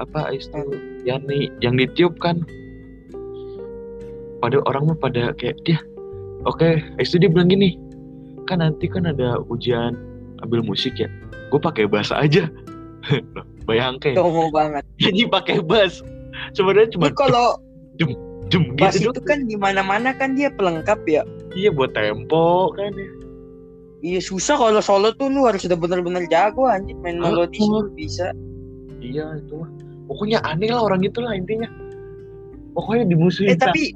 Apa 0.00 0.32
itu 0.32 0.80
yang 1.04 1.22
nih 1.28 1.52
yang 1.60 1.76
ditiup 1.76 2.16
kan? 2.18 2.42
Pada 4.40 4.56
orang 4.64 4.88
mah 4.88 4.98
pada 4.98 5.36
kayak 5.36 5.60
dia 5.68 5.78
oke. 6.48 6.80
Itu 6.96 7.20
dia 7.20 7.28
bilang 7.28 7.52
gini 7.52 7.76
kan 8.48 8.58
nanti 8.58 8.90
kan 8.90 9.06
ada 9.06 9.38
ujian 9.46 9.94
ambil 10.42 10.66
musik 10.66 10.98
ya 10.98 11.06
gue 11.54 11.60
pakai 11.62 11.86
bass 11.86 12.10
aja 12.10 12.50
Bayangke 13.70 14.10
Tomo 14.18 14.50
banget. 14.50 14.82
ini 15.08 15.30
pakai 15.30 15.62
bass 15.62 16.02
sebenarnya 16.58 16.90
cuma 16.98 17.14
kalau 17.14 17.54
jem 18.50 18.74
bass 18.74 18.98
gitu 18.98 19.14
itu 19.14 19.22
kan 19.22 19.46
di 19.46 19.54
mana-mana 19.54 20.10
kan 20.10 20.34
dia 20.34 20.50
pelengkap 20.50 20.98
ya. 21.06 21.22
iya 21.54 21.70
buat 21.70 21.94
tempo 21.94 22.74
kan 22.74 22.90
ya 22.98 23.08
Iya 24.00 24.16
susah 24.24 24.56
kalau 24.56 24.80
solo 24.80 25.12
tuh 25.12 25.28
lu 25.28 25.44
harus 25.44 25.60
udah 25.68 25.76
bener-bener 25.76 26.24
jago 26.32 26.64
anjir 26.64 26.96
main 27.04 27.20
Oh, 27.20 27.28
melodi 27.36 27.60
sih 27.60 27.68
oh. 27.68 27.84
lu 27.84 27.92
bisa. 27.92 28.32
iya 29.04 29.28
itu 29.36 29.60
mah 29.60 29.68
pokoknya 30.08 30.40
aneh 30.40 30.72
lah 30.72 30.88
orang 30.88 31.04
itu 31.04 31.20
lah 31.20 31.36
intinya 31.36 31.68
pokoknya 32.72 33.12
dimusuhin 33.12 33.52
Eh 33.52 33.60
tapi 33.60 33.92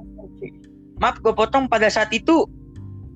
maaf 1.01 1.19
gue 1.25 1.33
potong 1.33 1.65
pada 1.73 1.89
saat 1.89 2.13
itu 2.13 2.45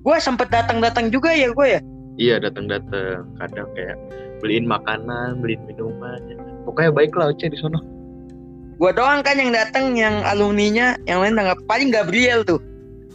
gue 0.01 0.15
sempet 0.17 0.49
datang-datang 0.49 1.13
juga 1.13 1.29
ya 1.29 1.53
gue 1.53 1.67
ya. 1.77 1.81
iya 2.17 2.35
datang-datang 2.41 3.29
kadang 3.37 3.69
kayak 3.77 3.95
beliin 4.41 4.65
makanan 4.65 5.39
beliin 5.45 5.61
minuman 5.69 6.19
ya. 6.25 6.38
Pokoknya 6.65 6.91
baik 6.91 7.13
lah 7.15 7.31
Oce 7.31 7.47
di 7.47 7.57
sono. 7.59 7.79
Gue 8.79 8.91
doang 8.95 9.19
kan 9.19 9.35
yang 9.35 9.51
datang 9.51 9.99
yang 9.99 10.23
alumninya 10.23 10.95
yang 11.03 11.19
lain 11.19 11.35
nggak 11.35 11.59
paling 11.67 11.91
Gabriel 11.91 12.47
tuh. 12.47 12.59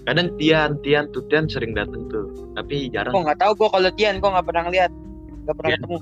kadang 0.04 0.28
Tian 0.36 0.76
Tian 0.84 1.08
tuh 1.16 1.24
Tian 1.32 1.48
sering 1.48 1.72
datang 1.72 2.04
tuh. 2.12 2.28
Tapi 2.52 2.92
jarang. 2.92 3.16
Kok 3.16 3.24
nggak 3.24 3.40
tahu 3.40 3.52
gue 3.56 3.68
kalau 3.72 3.90
Tian 3.96 4.20
gue 4.20 4.28
nggak 4.28 4.46
pernah 4.46 4.64
lihat 4.68 4.92
nggak 5.48 5.56
pernah 5.56 5.70
Tian 5.72 5.80
ketemu. 5.80 5.98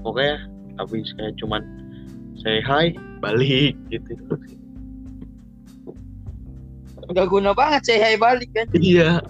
pokoknya 0.00 0.36
tapi 0.78 0.96
kayak 1.02 1.34
cuman 1.36 1.62
say 2.40 2.58
hi 2.64 2.96
balik 3.20 3.76
gitu. 3.92 4.16
Gak 7.06 7.30
guna 7.30 7.54
banget 7.54 7.86
saya 7.86 7.98
hai 8.02 8.16
balik 8.18 8.50
kan. 8.50 8.66
iya. 8.82 9.22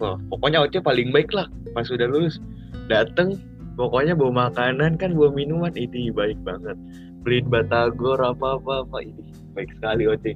Wah, 0.00 0.16
pokoknya 0.32 0.64
Oce 0.64 0.80
paling 0.80 1.12
baik 1.12 1.30
lah 1.34 1.46
pas 1.76 1.86
udah 1.92 2.08
lulus 2.08 2.40
dateng 2.88 3.36
pokoknya 3.74 4.12
bawa 4.12 4.48
makanan 4.48 4.96
kan 4.96 5.12
bawa 5.12 5.30
minuman 5.30 5.72
ini 5.72 6.08
baik 6.08 6.36
banget 6.42 6.76
beliin 7.22 7.46
batagor 7.46 8.18
apa 8.18 8.58
apa 8.58 8.84
apa 8.84 8.98
ini 9.00 9.22
baik 9.52 9.70
sekali 9.76 10.06
Oce 10.06 10.32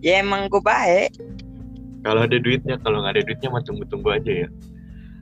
Ya 0.00 0.24
emang 0.24 0.48
gue 0.48 0.60
baik. 0.60 1.12
kalau 2.00 2.24
ada 2.24 2.40
duitnya 2.40 2.80
kalau 2.80 3.04
nggak 3.04 3.20
ada 3.20 3.24
duitnya 3.24 3.48
mah 3.50 3.60
tunggu-tunggu 3.60 4.08
aja 4.10 4.32
ya 4.44 4.48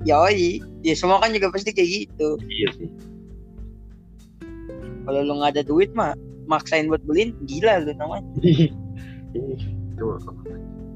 Yoi, 0.07 0.63
ya 0.81 0.95
semua 0.95 1.19
kan 1.19 1.35
juga 1.35 1.51
pasti 1.51 1.75
kayak 1.75 1.91
gitu. 2.07 2.39
iya 2.47 2.71
sih 2.73 2.87
Kalau 5.03 5.21
lu 5.21 5.35
nggak 5.35 5.59
ada 5.59 5.63
duit 5.65 5.91
mah 5.91 6.15
maksain 6.47 6.87
buat 6.87 7.03
beliin 7.03 7.35
gila 7.45 7.83
lu 7.83 7.93
namanya. 7.93 8.23
Itu 9.35 10.05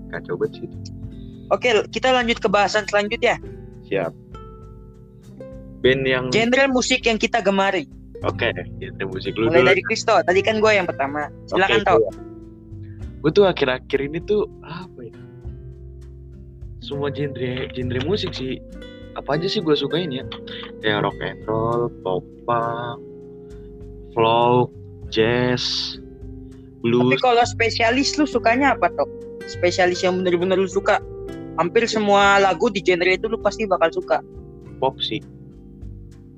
kacau 0.08 0.36
banget 0.36 0.52
sih 0.54 0.64
itu. 0.64 0.76
Oke, 1.48 1.68
kita 1.90 2.12
lanjut 2.12 2.38
ke 2.38 2.46
bahasan 2.46 2.84
selanjutnya. 2.86 3.36
siap 3.82 4.12
band 5.82 6.02
yang 6.06 6.24
Genre 6.30 6.64
musik 6.70 7.02
yang 7.04 7.18
kita 7.18 7.42
gemari. 7.42 7.84
oke 8.22 8.48
genre 8.78 9.04
musik 9.10 9.34
lu 9.34 9.50
Mulai 9.50 9.66
dulu 9.66 9.70
dari 9.74 9.82
Kristo. 9.82 10.14
Tadi 10.22 10.40
kan 10.40 10.62
gue 10.62 10.72
yang 10.72 10.86
pertama. 10.86 11.26
Silakan 11.50 11.82
Oke, 11.82 11.88
tau. 11.90 12.00
gue 13.22 13.30
tuh 13.30 13.44
akhir-akhir 13.46 13.98
ini 14.02 14.18
tuh 14.22 14.46
apa 14.62 14.98
ya 15.02 15.14
semua 16.78 17.14
genre 17.14 17.70
genre 17.70 18.00
musik 18.02 18.34
sih 18.34 18.58
apa 19.14 19.38
aja 19.38 19.46
sih 19.46 19.62
gue 19.62 19.70
sukain 19.70 20.10
ya 20.10 20.26
kayak 20.82 21.06
rock 21.06 21.14
and 21.22 21.38
roll 21.46 21.86
pop 22.02 22.26
punk 22.42 22.98
folk 24.10 24.74
jazz 25.08 25.94
Tapi 26.82 26.90
blues 27.14 27.22
kalau 27.22 27.46
spesialis 27.46 28.18
lu 28.18 28.26
sukanya 28.26 28.74
apa 28.74 28.90
toh? 28.98 29.06
Spesialis 29.46 30.02
yang 30.02 30.18
bener-bener 30.18 30.58
lu 30.58 30.66
suka. 30.66 30.98
Hampir 31.54 31.86
semua 31.86 32.42
lagu 32.42 32.66
di 32.66 32.82
genre 32.82 33.06
itu 33.06 33.30
lu 33.30 33.38
pasti 33.38 33.70
bakal 33.70 33.94
suka. 33.94 34.18
pop 34.82 34.98
sih 34.98 35.22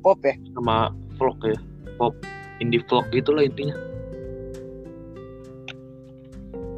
Pop 0.04 0.20
ya. 0.20 0.36
sama 0.52 0.92
folk 1.16 1.40
ya 1.42 1.56
pop 1.96 2.12
indie 2.60 2.84
folk 2.86 3.08
gitu 3.10 3.32
lah 3.32 3.42
intinya 3.42 3.72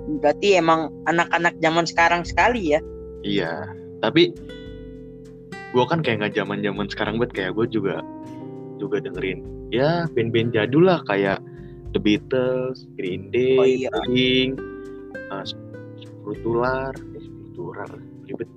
Berarti 0.06 0.54
emang 0.54 0.94
anak-anak 1.10 1.58
zaman 1.58 1.84
sekarang 1.84 2.22
sekali 2.22 2.78
ya. 2.78 2.80
iya 3.26 3.66
tapi 3.98 4.30
gue 5.74 5.84
kan 5.90 5.98
kayak 6.00 6.22
nggak 6.22 6.34
zaman 6.38 6.62
zaman 6.62 6.86
sekarang 6.86 7.18
banget 7.18 7.32
kayak 7.34 7.52
gue 7.58 7.66
juga 7.68 7.98
juga 8.78 9.02
dengerin 9.02 9.42
ya 9.74 10.06
band-band 10.14 10.54
jadul 10.54 10.86
lah 10.86 11.02
kayak 11.10 11.42
The 11.90 12.00
Beatles, 12.04 12.84
Green 13.00 13.32
Day, 13.32 13.56
Oh 13.56 13.64
iya. 13.64 13.88
Pink, 14.04 14.60
uh, 15.32 15.44
Sprutular, 15.96 16.92
eh, 16.92 17.22
Sprutular, 17.24 17.88
ribet, 18.28 18.50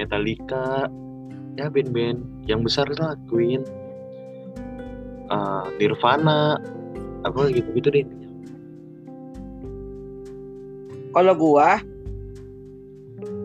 Metallica, 0.00 0.88
ya 1.60 1.68
band-band 1.68 2.24
yang 2.48 2.64
besar 2.64 2.88
lah, 2.96 3.12
Queen, 3.28 3.60
uh, 5.30 5.66
Nirvana, 5.78 6.60
apa 7.26 7.50
gitu 7.50 7.68
gitu 7.74 7.88
deh. 7.90 8.06
Kalau 11.16 11.32
gua 11.32 11.80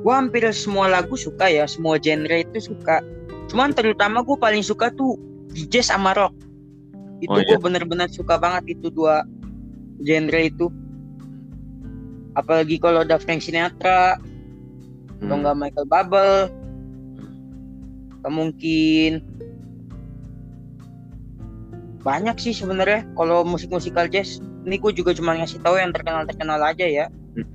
gua 0.03 0.13
hampir 0.19 0.43
semua 0.51 0.91
lagu 0.91 1.15
suka 1.15 1.47
ya, 1.47 1.63
semua 1.65 2.01
genre 2.01 2.43
itu 2.43 2.59
suka. 2.59 2.99
Cuman 3.47 3.71
terutama 3.71 4.21
gua 4.25 4.37
paling 4.37 4.65
suka 4.65 4.91
tuh 4.91 5.15
jazz 5.71 5.89
sama 5.89 6.11
rock. 6.13 6.35
Itu 7.21 7.31
Oh, 7.31 7.39
iya. 7.39 7.55
gua 7.55 7.69
bener-bener 7.69 8.09
suka 8.11 8.35
banget 8.41 8.77
itu 8.79 8.89
dua 8.91 9.23
genre 10.03 10.41
itu. 10.41 10.67
Apalagi 12.33 12.79
kalau 12.79 13.03
ada 13.03 13.19
Frank 13.19 13.43
Sinatra, 13.43 14.15
atau 15.19 15.35
Hmm. 15.35 15.43
enggak 15.43 15.57
Michael 15.59 15.87
Bublé, 15.87 16.31
atau 18.19 18.31
mungkin 18.31 19.30
banyak 22.01 22.35
sih 22.37 22.53
sebenarnya 22.53 23.05
kalau 23.13 23.45
musik 23.45 23.69
musikal 23.69 24.05
jazz. 24.05 24.41
Ini 24.61 24.77
gue 24.77 24.91
juga 24.93 25.13
cuma 25.13 25.33
ngasih 25.33 25.61
tahu 25.61 25.77
yang 25.77 25.89
terkenal 25.89 26.25
terkenal 26.25 26.61
aja 26.61 26.85
ya. 26.85 27.05
Hmm. 27.33 27.45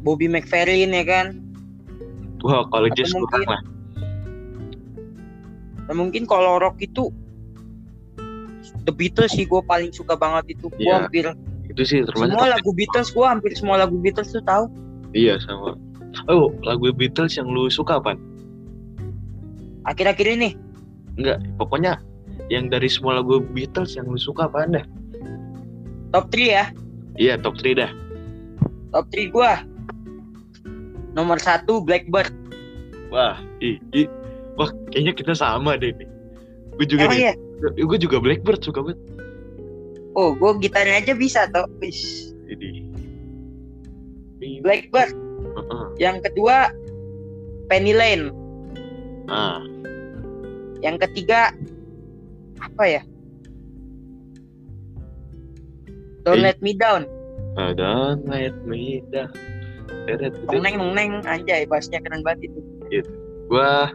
Bobby 0.00 0.28
McFerrin 0.28 0.92
ya 0.92 1.04
kan. 1.04 1.26
Wah, 2.40 2.64
kalau 2.68 2.88
Atau 2.88 2.96
jazz 2.96 3.12
kurang 3.12 3.24
mungkin- 3.24 3.48
lah. 3.48 3.62
Dan 5.86 5.94
mungkin 5.96 6.22
kalau 6.26 6.58
rock 6.58 6.76
itu 6.80 7.12
The 8.82 8.92
Beatles 8.92 9.34
sih 9.34 9.46
gue 9.46 9.62
paling 9.62 9.90
suka 9.90 10.14
banget 10.14 10.58
itu. 10.58 10.66
Gue 10.74 10.82
Iya, 10.82 11.06
hampir 11.06 11.24
Itu 11.66 11.82
sih 11.82 12.02
termasuk 12.02 12.34
semua 12.34 12.46
lagu 12.48 12.70
Beatles 12.72 13.08
gue 13.10 13.26
hampir 13.26 13.50
semua 13.54 13.76
lagu 13.78 13.96
Beatles 13.98 14.30
tuh 14.30 14.42
tahu. 14.42 14.66
Iya 15.12 15.38
sama. 15.42 15.74
Oh, 16.26 16.48
lagu 16.64 16.88
Beatles 16.90 17.36
yang 17.36 17.46
lu 17.46 17.68
suka 17.68 17.98
apa? 18.00 18.16
Akhir-akhir 19.84 20.26
ini 20.26 20.50
Enggak, 21.16 21.38
pokoknya 21.56 21.96
yang 22.46 22.70
dari 22.70 22.86
semua 22.86 23.18
lagu 23.18 23.42
Beatles 23.42 23.94
yang 23.94 24.06
lu 24.06 24.18
suka 24.18 24.46
apa 24.46 24.66
anda? 24.66 24.82
top 26.14 26.30
3 26.32 26.38
ya. 26.46 26.64
Iya, 27.18 27.34
top 27.36 27.58
3 27.60 27.76
dah. 27.76 27.90
Top 28.94 29.06
3 29.10 29.28
gue. 29.28 29.52
Nomor 31.12 31.36
satu 31.36 31.80
Blackbird. 31.80 32.32
Wah, 33.08 33.36
ih, 33.60 33.76
ih. 33.92 34.08
Wah, 34.56 34.68
kayaknya 34.88 35.12
kita 35.12 35.32
sama 35.36 35.76
deh 35.76 35.92
nih. 35.92 36.08
Gue 36.76 36.86
juga 36.88 37.08
Emang 37.08 37.16
nih. 37.20 37.24
ya? 37.32 37.34
Gue 37.84 37.98
juga 38.00 38.16
Blackbird 38.20 38.60
suka 38.64 38.80
banget. 38.80 39.00
Oh, 40.16 40.32
gue 40.32 40.50
gitarnya 40.64 41.00
aja 41.04 41.12
bisa 41.12 41.44
toh. 41.52 41.68
Wis. 41.80 42.32
Ini. 42.48 42.88
Blackbird. 44.64 45.12
Heeh. 45.56 45.84
Yang 46.00 46.16
kedua 46.30 46.72
Penny 47.68 47.92
Lane. 47.92 48.32
Ah, 49.26 49.60
Yang 50.80 51.08
ketiga 51.08 51.50
apa 52.60 52.84
ya? 52.84 53.02
Don't 56.26 56.42
Eh. 56.42 56.50
Let 56.50 56.58
Me 56.60 56.74
Down. 56.74 57.06
ah, 57.56 57.72
don't 57.72 58.28
let 58.28 58.52
me 58.68 59.00
down. 59.08 59.32
Neng 60.52 60.76
neng 60.92 61.24
anjay 61.24 61.64
bassnya 61.64 62.02
keren 62.04 62.20
banget 62.20 62.52
itu. 62.52 62.60
Gua 63.48 63.90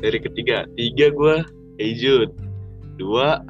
dari 0.00 0.16
ketiga, 0.16 0.64
tiga 0.80 1.12
gua 1.12 1.44
Hey 1.76 1.92
Jude. 1.92 2.32
Dua 2.96 3.44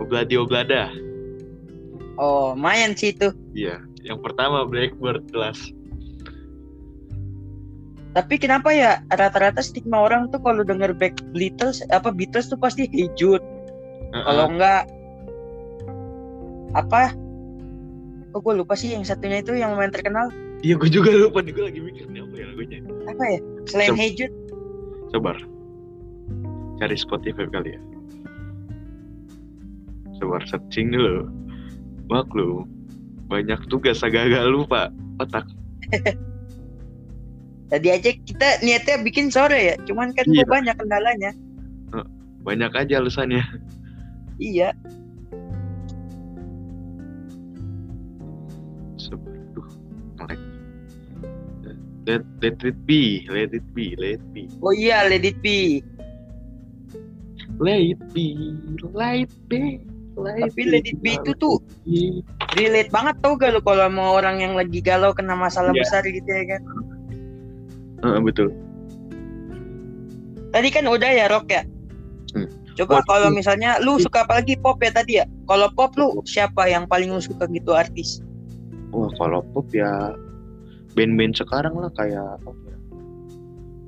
Obladi 0.00 0.40
Oblada. 0.40 0.88
Oh, 2.16 2.56
lumayan 2.56 2.96
sih 2.96 3.12
itu. 3.12 3.30
Iya, 3.52 3.84
yang 4.02 4.24
pertama 4.24 4.64
Blackbird 4.64 5.28
kelas. 5.30 5.58
Tapi 8.18 8.34
kenapa 8.34 8.74
ya 8.74 8.98
rata-rata 9.14 9.62
stigma 9.62 10.02
orang 10.10 10.26
tuh 10.34 10.42
kalau 10.42 10.66
denger 10.66 10.90
back 10.90 11.14
Beatles 11.30 11.86
apa 11.94 12.10
Beatles 12.10 12.50
tuh 12.50 12.58
pasti 12.58 12.90
Hey 12.90 13.06
Jude. 13.14 13.46
Kalau 14.10 14.50
enggak 14.50 14.90
apa? 16.74 17.14
Oh, 18.34 18.42
gue 18.42 18.58
lupa 18.58 18.74
sih 18.74 18.90
yang 18.90 19.06
satunya 19.06 19.38
itu 19.38 19.54
yang 19.54 19.78
main 19.78 19.94
terkenal 19.94 20.34
Iya, 20.66 20.74
gue 20.74 20.90
juga 20.90 21.14
lupa 21.14 21.38
nih. 21.46 21.54
Gue 21.54 21.64
lagi 21.70 21.78
mikir 21.78 22.10
nih 22.10 22.26
apa 22.26 22.34
ya 22.34 22.46
lagunya. 22.50 22.78
apa 23.06 23.24
ya? 23.30 23.38
Selain 23.70 23.88
Coba. 23.94 24.00
Hey 24.02 24.10
Jude, 24.18 24.34
Coba 25.14 25.30
cari 26.82 26.96
Spotify 26.98 27.46
kali 27.46 27.70
ya. 27.78 27.80
Sabar 30.18 30.42
searching 30.50 30.90
dulu. 30.90 31.30
Maklum. 32.10 32.66
Banyak 33.30 33.62
tugas 33.70 34.02
agak-agak 34.02 34.42
lupa 34.50 34.90
otak. 35.22 35.46
Tadi 37.68 37.88
aja 37.92 38.10
kita 38.16 38.64
niatnya 38.64 38.96
bikin 39.04 39.28
sore 39.28 39.72
ya, 39.72 39.74
cuman 39.84 40.16
kan 40.16 40.24
Iya. 40.24 40.48
banyak 40.48 40.76
kendalanya. 40.80 41.32
Banyak 42.40 42.72
aja 42.72 43.04
alasannya. 43.04 43.44
Iya, 44.40 44.72
melek. 50.18 50.40
Let, 52.08 52.24
let 52.40 52.56
it 52.64 52.78
be, 52.88 53.28
let 53.28 53.52
it 53.52 53.66
be, 53.76 53.92
let 54.00 54.16
it 54.16 54.24
be. 54.32 54.48
oh 54.64 54.72
iya 54.72 55.04
let 55.08 55.24
it 55.24 55.36
be. 55.44 55.84
Let 57.60 57.80
it 57.84 58.00
be, 58.14 58.26
let 58.94 59.28
it 59.28 59.32
be. 59.50 59.82
Let 60.18 60.50
Tapi 60.50 60.62
let 60.66 60.82
it 60.88 60.98
be 60.98 61.14
itu 61.14 61.30
tuh 61.38 61.62
relate 62.58 62.90
banget 62.90 63.14
tau 63.22 63.38
gak 63.38 63.54
lu 63.54 63.60
kalau 63.62 63.86
sama 63.86 64.04
orang 64.18 64.42
yang 64.42 64.54
lagi 64.58 64.82
galau 64.82 65.14
kena 65.14 65.38
masalah 65.38 65.70
Iya. 65.70 65.84
besar 65.84 66.02
gitu 66.08 66.26
ya 66.26 66.44
kan. 66.56 66.62
Heeh, 68.04 68.20
betul. 68.22 68.48
Tadi 70.54 70.68
kan 70.72 70.84
udah 70.88 71.10
ya 71.12 71.26
rock 71.28 71.46
ya. 71.50 71.62
Hmm. 72.32 72.48
Coba 72.78 73.02
kalau 73.10 73.34
misalnya 73.34 73.82
lu 73.82 73.98
suka 73.98 74.22
apa 74.22 74.38
lagi 74.38 74.54
pop 74.54 74.78
ya 74.78 74.94
tadi 74.94 75.18
ya. 75.18 75.26
Kalau 75.50 75.66
pop 75.74 75.98
lu 75.98 76.22
siapa 76.22 76.70
yang 76.70 76.86
paling 76.86 77.10
lu 77.10 77.18
suka 77.18 77.50
gitu 77.50 77.74
artis? 77.74 78.22
Wah, 78.94 79.10
kalau 79.18 79.42
pop 79.50 79.66
ya 79.74 80.14
band-band 80.94 81.34
sekarang 81.34 81.74
lah 81.74 81.90
kayak 81.98 82.38
ya? 82.46 82.76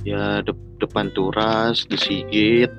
Ya 0.01 0.25
de- 0.43 0.59
depan 0.83 1.13
turas, 1.15 1.87
The 1.87 1.97
Sigit. 1.97 2.73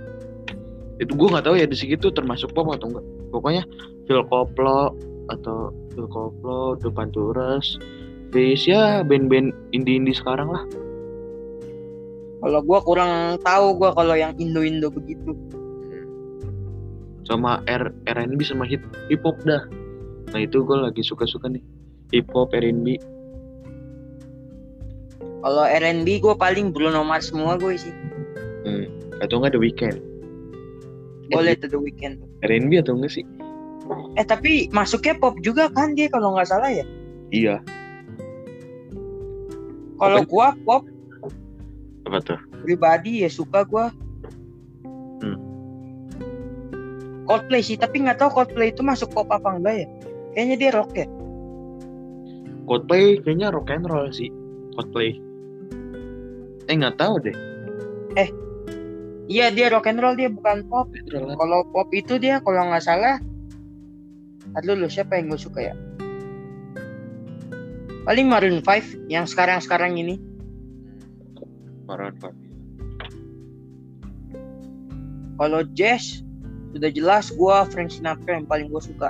Itu 1.00 1.16
gue 1.16 1.28
nggak 1.32 1.48
tahu 1.48 1.56
ya 1.58 1.66
The 1.66 1.78
Sigit 1.80 2.04
itu 2.04 2.12
termasuk 2.12 2.52
pop 2.52 2.68
atau 2.76 2.92
enggak. 2.92 3.06
Pokoknya 3.32 3.64
Phil 4.06 4.22
Koplo 4.28 4.92
atau 5.32 5.72
Phil 5.96 6.08
Koplo, 6.12 6.76
depan 6.76 7.08
turas, 7.16 7.80
Fish 8.36 8.68
ya 8.68 9.00
band-band 9.08 9.56
indie-indie 9.72 10.16
sekarang 10.16 10.52
lah. 10.52 10.64
Kalau 12.42 12.60
gua 12.66 12.80
kurang 12.82 13.38
tahu 13.46 13.78
gua 13.78 13.94
kalau 13.94 14.18
yang 14.18 14.34
Indo-Indo 14.42 14.90
begitu. 14.90 15.38
Sama 17.30 17.62
R 17.70 17.94
R&B 18.10 18.42
sama 18.42 18.66
hip 18.66 18.82
hip 19.14 19.22
hop 19.22 19.38
dah. 19.46 19.62
Nah 20.34 20.40
itu 20.42 20.66
gue 20.66 20.78
lagi 20.80 21.06
suka-suka 21.06 21.48
nih 21.52 21.62
hip 22.12 22.28
hop 22.34 22.50
R&B. 22.50 22.98
Kalau 25.42 25.66
R&B 25.70 26.08
gua 26.22 26.34
paling 26.34 26.74
Bruno 26.74 27.06
Mars 27.06 27.30
semua 27.30 27.62
gue 27.62 27.78
sih. 27.78 27.94
Hmm. 28.66 28.90
Atau 29.22 29.38
enggak 29.38 29.54
The 29.54 29.62
Weeknd. 29.62 29.98
Boleh 31.30 31.54
tuh 31.56 31.70
The 31.70 31.80
Weeknd. 31.80 32.20
R&B 32.42 32.72
atau 32.82 32.98
enggak 32.98 33.22
sih? 33.22 33.26
Eh 34.18 34.26
tapi 34.26 34.72
masuknya 34.74 35.14
pop 35.18 35.38
juga 35.46 35.70
kan 35.72 35.94
dia 35.94 36.10
kalau 36.10 36.34
nggak 36.34 36.50
salah 36.50 36.74
ya. 36.74 36.86
Iya. 37.30 37.56
Kalau 40.02 40.26
gua 40.26 40.58
pop 40.66 40.90
Apa 42.08 42.18
tuh? 42.22 42.40
pribadi 42.62 43.26
ya 43.26 43.30
suka 43.30 43.66
gua. 43.66 43.90
Hmm. 45.22 45.40
Coldplay 47.26 47.62
sih, 47.66 47.78
tapi 47.78 48.06
nggak 48.06 48.22
tahu 48.22 48.30
Coldplay 48.42 48.74
itu 48.74 48.82
masuk 48.86 49.14
pop 49.14 49.30
apa 49.34 49.58
enggak 49.58 49.86
ya. 49.86 49.88
Kayaknya 50.38 50.56
dia 50.58 50.72
rock 50.74 50.92
ya. 50.98 51.08
Coldplay 52.70 53.20
kayaknya 53.22 53.48
rock 53.50 53.70
and 53.74 53.86
roll 53.90 54.08
sih. 54.14 54.30
Coldplay. 54.78 55.18
Eh 56.70 56.76
nggak 56.78 56.98
tahu 57.02 57.20
deh. 57.22 57.38
Iya 59.32 59.48
dia 59.48 59.72
rock 59.72 59.88
and 59.88 60.04
roll 60.04 60.12
dia 60.20 60.28
bukan 60.28 60.68
pop. 60.68 60.92
Kalau 61.08 61.64
pop 61.72 61.88
itu 61.96 62.20
dia 62.20 62.44
kalau 62.44 62.68
nggak 62.68 62.84
salah. 62.84 63.16
Aduh 64.60 64.76
lu 64.76 64.92
siapa 64.92 65.16
yang 65.16 65.32
gue 65.32 65.40
suka 65.40 65.72
ya? 65.72 65.74
Paling 68.04 68.28
Maroon 68.28 68.60
5 68.60 69.08
yang 69.08 69.24
sekarang-sekarang 69.24 69.96
ini. 69.96 70.20
Five. 71.98 72.38
Kalau 75.42 75.62
jazz 75.74 76.22
sudah 76.72 76.92
jelas 76.94 77.34
gua 77.34 77.68
Frank 77.68 77.92
Sinatra 77.92 78.38
yang 78.38 78.48
paling 78.48 78.70
gue 78.70 78.80
suka. 78.80 79.10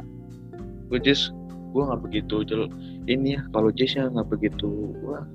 Gue 0.88 1.00
jazz, 1.04 1.30
gue 1.76 1.82
nggak 1.84 2.02
begitu 2.02 2.48
jel. 2.48 2.72
Ini 3.06 3.38
ya 3.38 3.42
kalau 3.52 3.70
jazz 3.70 3.94
ya 3.94 4.08
nggak 4.08 4.32
begitu. 4.32 4.96
Wah 5.04 5.28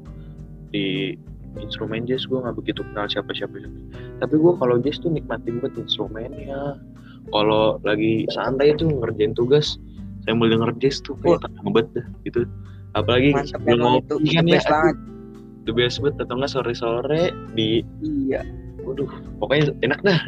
di 0.75 1.15
instrumen 1.61 2.09
jazz 2.09 2.27
gue 2.27 2.41
nggak 2.41 2.57
begitu 2.57 2.81
kenal 2.93 3.07
siapa-siapa. 3.07 3.69
Tapi 4.25 4.35
gue 4.35 4.53
kalau 4.59 4.77
jazz 4.81 4.99
tuh 4.99 5.13
nikmatin 5.13 5.61
banget 5.61 5.87
instrumennya. 5.87 6.81
Kalau 7.31 7.83
lagi 7.83 8.25
santai 8.31 8.73
tuh 8.79 8.87
ngerjain 8.87 9.35
tugas, 9.35 9.77
saya 10.25 10.35
mau 10.39 10.47
denger 10.47 10.71
jazz 10.83 11.03
tuh 11.03 11.19
kayak 11.23 11.43
tenang 11.43 11.71
banget 11.75 11.89
dah 12.03 12.07
gitu. 12.25 12.41
Apalagi 12.97 13.31
Mantap 13.37 13.61
ngopi 13.63 14.29
kan 14.33 14.47
ya. 14.49 14.61
The 15.67 15.75
best 15.75 15.99
banget 15.99 16.23
atau 16.25 16.35
nggak 16.39 16.53
sore-sore 16.53 17.35
di 17.53 17.83
Iya. 18.01 18.47
waduh 18.87 19.11
pokoknya 19.43 19.75
enak 19.83 19.99
dah. 20.07 20.19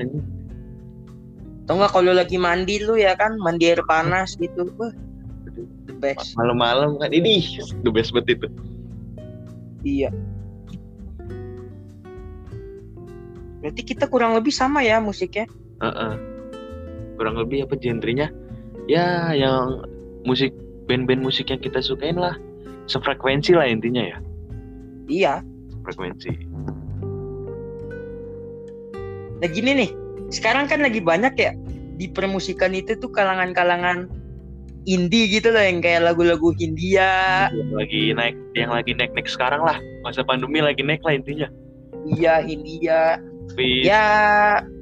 Atau 1.64 1.74
enggak 1.78 1.92
kalau 1.94 2.12
lagi 2.12 2.36
mandi 2.40 2.82
lu 2.82 2.98
ya 2.98 3.14
kan, 3.14 3.38
mandi 3.38 3.70
air 3.70 3.78
panas 3.86 4.34
gitu. 4.34 4.66
Wah, 4.80 4.90
the 5.86 5.94
best. 6.02 6.34
malam-malam 6.34 6.98
kan 6.98 7.14
ini 7.14 7.44
the 7.86 7.90
best 7.90 8.10
banget 8.10 8.42
itu 8.42 8.48
Iya. 9.86 10.10
Berarti 13.58 13.82
kita 13.82 14.06
kurang 14.10 14.34
lebih 14.38 14.50
sama 14.54 14.82
ya 14.82 14.98
musiknya. 15.02 15.46
Heeh. 15.78 16.14
kurang 17.18 17.34
lebih 17.34 17.66
apa 17.66 17.74
genrenya 17.74 18.30
ya 18.86 19.34
yang 19.34 19.82
musik 20.22 20.54
band-band 20.86 21.18
musik 21.18 21.50
yang 21.50 21.58
kita 21.58 21.82
sukain 21.82 22.14
lah 22.14 22.38
sefrekuensi 22.86 23.58
lah 23.58 23.66
intinya 23.66 24.06
ya 24.06 24.18
Iya. 25.08 25.42
frekuensi. 25.82 26.30
Nah 29.40 29.48
gini 29.48 29.70
nih, 29.72 29.90
sekarang 30.28 30.68
kan 30.68 30.84
lagi 30.84 31.00
banyak 31.00 31.34
ya 31.40 31.52
di 31.96 32.06
permusikan 32.12 32.76
itu 32.76 32.92
tuh 33.00 33.08
kalangan-kalangan 33.08 34.06
indie 34.84 35.28
gitu 35.32 35.48
loh 35.52 35.60
yang 35.64 35.80
kayak 35.80 36.04
lagu-lagu 36.04 36.52
Hindia, 36.60 37.48
yang 37.52 37.72
lagi 37.72 38.12
naik 38.12 38.36
yang 38.52 38.70
lagi 38.72 38.92
naik 38.92 39.12
naik 39.16 39.28
sekarang 39.28 39.64
lah. 39.64 39.80
Masa 40.04 40.24
pandemi 40.24 40.60
lagi 40.60 40.84
naik 40.84 41.00
lah 41.04 41.16
intinya. 41.16 41.48
Iya 42.08 42.44
Hindia, 42.44 43.20
Tapi 43.52 43.84
ya 43.88 44.04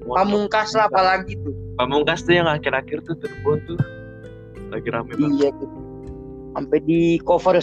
pamungkas 0.07 0.75
lah 0.75 0.87
apalagi 0.91 1.39
tuh. 1.43 1.55
pamungkas 1.79 2.25
tuh 2.25 2.35
yang 2.35 2.49
akhir-akhir 2.51 3.03
tuh 3.07 3.15
terbon 3.19 3.59
tuh. 3.67 3.79
Lagi 4.75 4.89
rame 4.91 5.13
banget. 5.15 5.39
Iya 5.39 5.49
tuh. 5.59 5.71
Sampai 6.57 6.79
di 6.83 7.21
cover 7.23 7.61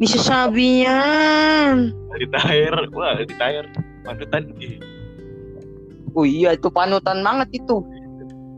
bisa 0.00 0.16
sabian. 0.16 1.92
di 2.16 2.26
tire 2.26 2.88
wah 2.96 3.20
di 3.20 3.28
tire 3.36 3.68
panutan 4.02 4.48
Oh 6.16 6.24
iya 6.26 6.56
itu 6.56 6.72
panutan 6.72 7.22
banget 7.22 7.62
itu. 7.62 7.84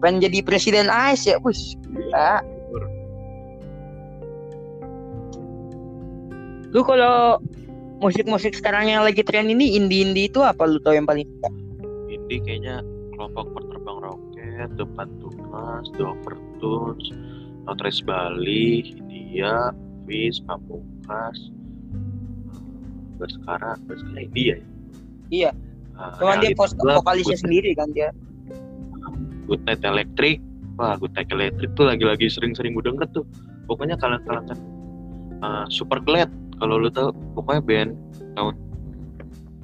Pengen 0.00 0.24
jadi 0.24 0.38
presiden 0.40 0.88
AS 0.88 1.28
ya, 1.28 1.36
bus. 1.42 1.76
Gila. 1.84 2.40
Lu 6.72 6.80
kalau 6.80 7.36
musik-musik 8.00 8.56
sekarang 8.56 8.88
yang 8.88 9.04
lagi 9.04 9.20
tren 9.20 9.52
ini 9.52 9.76
indie-indie 9.76 10.32
itu 10.32 10.40
apa 10.40 10.64
lu 10.64 10.80
tau 10.80 10.96
yang 10.96 11.04
paling 11.04 11.28
suka? 11.28 11.52
Indie 12.08 12.40
kayaknya 12.40 12.80
kelompok 13.12 13.52
penerbang 13.52 13.98
roket, 14.00 14.68
depan 14.80 15.06
tunas, 15.20 15.84
The 16.00 16.02
Overtones, 16.08 17.12
Notres 17.68 18.00
Bali, 18.00 18.96
India, 18.96 19.76
Fis, 20.08 20.40
Pamungkas, 21.02 21.38
Bersekara, 23.18 23.78
Bersekara 23.86 24.20
India 24.22 24.54
ya? 24.54 24.58
Iya. 25.32 25.50
Uh, 25.92 26.12
Cuman 26.18 26.40
dia 26.40 26.50
Reality 26.52 26.58
pos 26.58 26.72
Club, 26.78 26.96
vokalisnya 27.02 27.36
Good- 27.36 27.44
sendiri 27.44 27.70
kan 27.76 27.88
dia. 27.92 28.10
Good 29.50 29.62
Night 29.66 29.82
Electric, 29.82 30.38
wah 30.78 30.94
Good 30.96 31.12
Night 31.18 31.30
Electric 31.34 31.70
tuh 31.74 31.84
lagi-lagi 31.90 32.30
sering-sering 32.30 32.78
gue 32.78 32.84
denger 32.86 33.06
tuh. 33.12 33.24
Pokoknya 33.66 33.98
kalian-kalian 33.98 34.56
uh, 35.42 35.66
Super 35.68 35.98
Glad, 36.00 36.30
kalau 36.62 36.78
lu 36.80 36.88
tahu, 36.88 37.12
pokoknya 37.36 37.62
band 37.62 37.90
tahun 38.38 38.54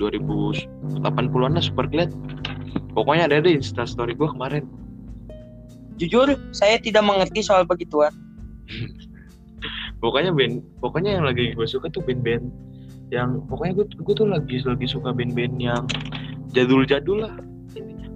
2080-an 0.02 1.52
lah 1.56 1.64
Super 1.64 1.86
Glad. 1.88 2.10
Pokoknya 2.92 3.30
ada 3.30 3.40
di 3.40 3.54
instastory 3.56 4.12
gue 4.18 4.28
kemarin. 4.28 4.66
Jujur, 5.98 6.30
saya 6.54 6.78
tidak 6.78 7.02
mengerti 7.02 7.42
soal 7.42 7.66
begituan. 7.66 8.14
pokoknya 9.98 10.30
band 10.30 10.54
pokoknya 10.78 11.18
yang 11.18 11.24
lagi 11.24 11.52
gue 11.52 11.66
suka 11.66 11.88
tuh 11.88 12.00
band-band 12.00 12.48
yang 13.08 13.42
pokoknya 13.46 13.72
gue 13.74 13.86
gue 13.98 14.14
tuh 14.14 14.28
lagi 14.28 14.62
lagi 14.62 14.86
suka 14.86 15.10
band-band 15.10 15.54
yang 15.56 15.82
jadul-jadul 16.50 17.24
lah 17.24 17.34
intinya 17.70 18.06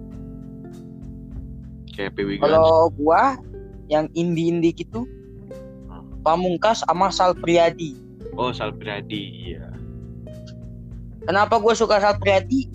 kayak 1.93 2.15
PW 2.15 2.39
Kalau 2.39 2.89
gua 2.91 3.37
yang 3.87 4.09
indie-indie 4.13 4.73
gitu, 4.75 5.05
Hmm. 5.85 6.09
Pamungkas 6.25 6.81
sama 6.83 7.13
Sal 7.13 7.35
Priadi. 7.35 7.93
oh 8.33 8.49
Sal 8.49 8.73
Priadi 8.73 9.21
iya 9.51 9.69
Kenapa 11.23 11.61
gua 11.61 11.71
suka 11.73 12.01
Sal 12.01 12.17
Priadi? 12.17 12.67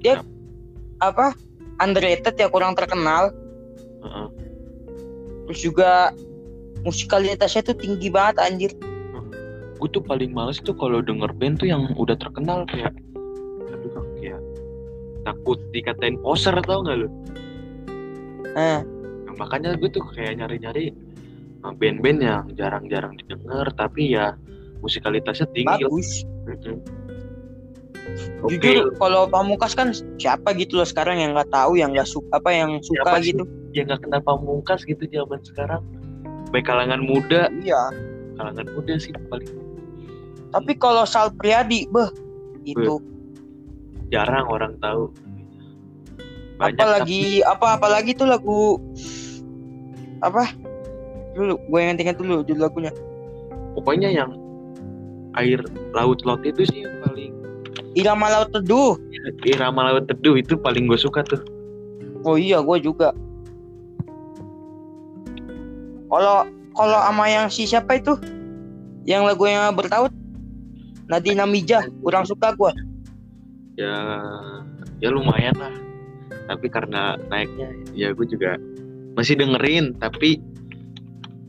Dia 0.00 0.22
apa? 0.98 1.34
underrated 1.76 2.32
ya 2.34 2.48
kurang 2.48 2.72
terkenal 2.72 3.28
Heeh. 4.00 4.26
terus 5.44 5.60
juga 5.60 6.08
musikalitasnya 6.86 7.66
tuh 7.66 7.76
tinggi 7.76 8.08
banget 8.08 8.38
anjir. 8.38 8.72
Gue 9.76 9.88
tuh 9.92 10.00
paling 10.00 10.30
males 10.32 10.62
tuh 10.62 10.72
kalau 10.78 11.02
denger 11.02 11.34
band 11.36 11.60
tuh 11.60 11.68
yang 11.68 11.90
udah 11.98 12.14
terkenal 12.16 12.64
kayak 12.70 12.94
aduh 13.68 14.06
kayak 14.16 14.40
takut 15.26 15.58
dikatain 15.74 16.16
poser 16.22 16.54
tau 16.64 16.86
gak 16.86 17.02
lu? 17.02 17.08
Nah 18.56 18.80
Nah, 19.26 19.34
makanya 19.36 19.76
gue 19.76 19.90
tuh 19.90 20.00
kayak 20.14 20.40
nyari-nyari 20.40 20.94
uh, 21.66 21.74
band-band 21.76 22.20
yang 22.22 22.44
jarang-jarang 22.56 23.18
didengar 23.20 23.68
tapi 23.74 24.16
ya 24.16 24.32
musikalitasnya 24.80 25.50
tinggi. 25.52 25.84
Bagus. 25.84 26.24
Mm-mm. 26.46 26.78
jujur 28.46 28.94
kalau 29.02 29.26
pamungkas 29.26 29.74
kan 29.74 29.90
siapa 30.22 30.54
gitu 30.54 30.78
loh 30.78 30.86
sekarang 30.86 31.18
yang 31.18 31.34
nggak 31.34 31.50
tahu 31.50 31.74
yang 31.74 31.90
nggak 31.90 32.06
suka 32.06 32.38
apa 32.38 32.54
yang 32.54 32.78
suka 32.78 33.02
Siapa 33.02 33.18
gitu? 33.18 33.42
ya 33.74 33.82
nggak 33.82 34.06
kenal 34.06 34.22
pamungkas 34.22 34.86
gitu 34.86 35.02
zaman 35.10 35.42
sekarang. 35.42 35.82
Baik 36.54 36.66
kalangan 36.70 37.02
muda, 37.02 37.50
iya. 37.62 37.90
Kalangan 38.38 38.66
muda 38.76 38.94
sih 39.00 39.10
paling. 39.30 39.50
Tapi 40.54 40.72
kalau 40.78 41.02
Sal 41.04 41.34
Priadi 41.34 41.90
beh 41.90 42.10
itu. 42.64 43.02
Jarang 44.14 44.46
orang 44.46 44.78
tahu. 44.78 45.10
Banyak 46.56 46.80
apalagi 46.80 47.44
apa 47.44 47.66
apalagi 47.76 48.10
tuh 48.16 48.28
lagu 48.30 48.80
apa? 50.24 50.48
Dulu 51.36 51.60
gue 51.60 51.80
yang 51.82 51.98
ingat 51.98 52.16
dulu 52.16 52.40
judul 52.46 52.70
lagunya. 52.70 52.92
Tapi 52.94 53.06
pokoknya 53.76 54.08
yang 54.08 54.32
air 55.36 55.60
laut 55.92 56.24
laut 56.24 56.40
itu 56.48 56.64
sih 56.64 56.88
yang 56.88 56.96
paling 57.04 57.32
Irama 57.92 58.32
Laut 58.32 58.48
Teduh. 58.56 58.96
Irama 59.44 59.92
laut 59.92 60.08
teduh 60.08 60.38
itu 60.40 60.56
paling 60.56 60.88
gue 60.88 60.96
suka 60.96 61.20
tuh. 61.26 61.42
oh 62.26 62.34
iya 62.34 62.58
gue 62.58 62.78
juga 62.82 63.14
kalau 66.10 66.46
kalau 66.76 66.98
sama 67.00 67.24
yang 67.26 67.46
si 67.48 67.64
siapa 67.64 67.98
itu? 67.98 68.14
Yang 69.06 69.22
lagu 69.32 69.44
yang 69.46 69.72
bertaut? 69.72 70.12
Nadina 71.06 71.46
Mijah 71.46 71.86
kurang 72.02 72.26
suka 72.26 72.50
gue 72.58 72.72
Ya 73.78 73.94
ya 74.98 75.08
lumayan 75.12 75.54
lah. 75.54 75.74
Tapi 76.50 76.66
karena 76.70 77.14
naiknya 77.30 77.70
ya 77.94 78.10
gue 78.10 78.26
juga 78.26 78.58
masih 79.14 79.38
dengerin 79.38 79.94
tapi 79.96 80.42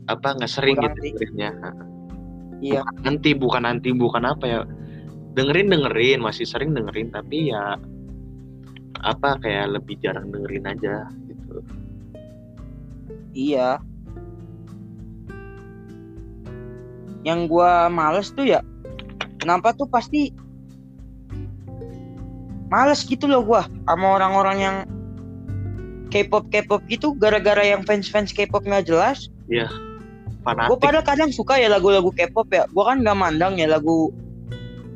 apa 0.08 0.38
nggak 0.38 0.50
sering 0.50 0.76
Kurang 0.78 0.94
gitu 0.96 1.04
dengerinnya. 1.12 1.50
iya. 2.64 2.80
Nanti 3.04 3.36
bukan 3.36 3.66
nanti 3.66 3.92
bukan 3.92 4.24
apa 4.24 4.44
ya. 4.46 4.60
Dengerin 5.36 5.70
dengerin 5.70 6.20
masih 6.22 6.46
sering 6.46 6.74
dengerin 6.74 7.10
tapi 7.14 7.52
ya 7.52 7.78
apa 8.98 9.38
kayak 9.38 9.78
lebih 9.78 9.96
jarang 10.02 10.30
dengerin 10.30 10.66
aja 10.66 11.06
gitu. 11.26 11.62
Iya. 13.32 13.78
Yang 17.28 17.52
gua 17.52 17.92
males 17.92 18.32
tuh 18.32 18.48
ya, 18.48 18.64
kenapa 19.36 19.76
tuh 19.76 19.84
pasti 19.84 20.32
males 22.72 23.04
gitu 23.04 23.28
loh 23.28 23.44
gua 23.44 23.68
sama 23.84 24.16
orang-orang 24.16 24.56
yang 24.56 24.76
K-pop 26.08 26.48
K-pop 26.48 26.80
gitu 26.88 27.12
gara-gara 27.20 27.60
yang 27.60 27.84
fans-fans 27.84 28.32
K-pop 28.32 28.64
nggak 28.64 28.88
jelas. 28.88 29.28
Gue 29.44 29.68
fanatik 30.56 30.80
padahal 30.80 31.04
kadang 31.04 31.28
suka 31.28 31.60
ya 31.60 31.68
lagu-lagu 31.68 32.08
K-pop 32.08 32.48
ya. 32.48 32.64
Gua 32.72 32.96
kan 32.96 33.04
nggak 33.04 33.18
mandang 33.20 33.60
ya 33.60 33.68
lagu 33.68 34.08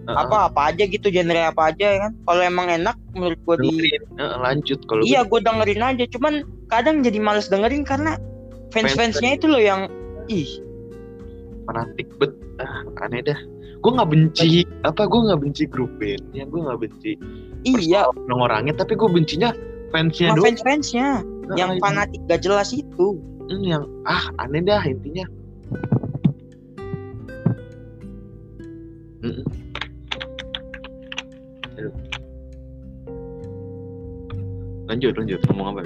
Heeh, 0.03 0.19
apa 0.19 0.51
apa 0.51 0.73
aja 0.73 0.89
gitu 0.89 1.13
genre 1.13 1.53
apa 1.53 1.69
aja 1.69 1.85
ya 1.93 1.99
kan. 2.09 2.13
Kalau 2.25 2.43
emang 2.43 2.73
enak 2.73 2.97
menurut 3.13 3.37
gua 3.45 3.61
di 3.61 3.69
Heeh, 3.93 4.37
lanjut 4.41 4.81
kalau 4.89 5.05
Iya, 5.05 5.29
gue 5.29 5.41
dengerin 5.45 5.85
aja. 5.85 6.05
Cuman 6.09 6.49
kadang 6.73 7.05
jadi 7.05 7.21
males 7.21 7.53
dengerin 7.53 7.85
karena 7.85 8.17
fans-fansnya 8.73 9.37
itu 9.37 9.53
loh 9.53 9.61
yang 9.61 9.93
ih 10.33 10.49
gue 10.49 10.72
fanatik 11.69 12.09
bet 12.19 12.33
ah, 12.63 12.83
aneh 13.07 13.23
dah 13.23 13.39
gue 13.83 13.91
nggak 13.91 14.11
benci 14.11 14.63
apa 14.87 15.07
gue 15.07 15.21
nggak 15.27 15.41
benci 15.43 15.65
grup 15.67 15.91
band 15.99 16.23
ya 16.35 16.47
gue 16.47 16.61
nggak 16.63 16.81
benci 16.81 17.13
iya 17.67 18.07
orang 18.29 18.41
orangnya 18.51 18.75
tapi 18.79 18.95
gue 18.95 19.09
bencinya 19.11 19.51
fansnya 19.91 20.33
sama 20.33 20.37
doang 20.39 20.47
fans-fansnya 20.55 21.09
Heeh, 21.43 21.59
yang 21.59 21.71
itu. 21.77 21.83
fanatik 21.83 22.21
gak 22.31 22.41
jelas 22.47 22.71
itu. 22.71 23.19
Hmm, 23.51 23.63
yang 23.67 23.85
ah 24.07 24.31
aneh 24.39 24.63
dah 24.63 24.83
intinya. 24.87 25.27
Aduh. 31.79 31.95
lanjut 34.91 35.15
lanjut 35.17 35.41
ngomong 35.49 35.79
apa 35.79 35.83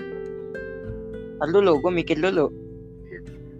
Ntar 1.36 1.52
dulu, 1.52 1.78
gue 1.84 1.92
mikir 1.92 2.16
dulu. 2.16 2.48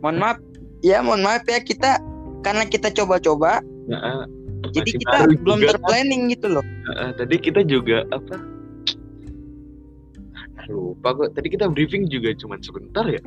Mohon 0.00 0.16
maaf, 0.16 0.38
ya 0.86 1.02
mohon 1.02 1.20
maaf 1.20 1.42
ya 1.44 1.58
kita 1.58 1.98
karena 2.40 2.62
kita 2.62 2.94
coba-coba, 2.94 3.58
Nah, 3.86 4.22
jadi 4.70 4.86
kita 4.94 5.16
belum 5.42 5.58
juga. 5.58 5.70
terplanning 5.74 6.30
gitu 6.30 6.46
loh. 6.48 6.62
Tadi 7.12 7.36
kita 7.36 7.62
juga 7.62 8.06
apa 8.08 8.38
Ah, 10.56 10.64
lupa 10.66 11.12
kok 11.12 11.34
tadi 11.34 11.48
kita 11.48 11.66
briefing 11.66 12.06
juga 12.06 12.32
cuma 12.32 12.56
sebentar 12.58 13.04
ya 13.04 13.20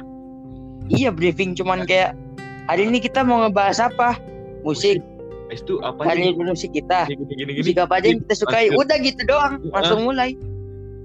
Iya 0.90 1.12
briefing 1.12 1.54
cuman 1.54 1.86
kayak 1.86 2.18
hari 2.66 2.88
ini 2.88 2.98
kita 2.98 3.22
mau 3.22 3.44
ngebahas 3.44 3.86
apa? 3.86 4.18
Musik, 4.60 5.00
itu 5.48 5.78
apa 5.80 6.02
hari 6.04 6.34
ini 6.34 6.42
musik 6.42 6.72
kita. 6.72 7.06
gini 7.06 7.24
gini 7.24 7.42
gini 7.46 7.60
Musik 7.62 7.78
apa 7.78 7.94
aja 7.96 8.08
yang 8.08 8.20
kita 8.24 8.36
sukai. 8.36 8.66
Lanjut. 8.68 8.82
Udah 8.82 8.98
gitu 9.00 9.22
doang, 9.26 9.54
langsung 9.70 10.00
mulai. 10.04 10.34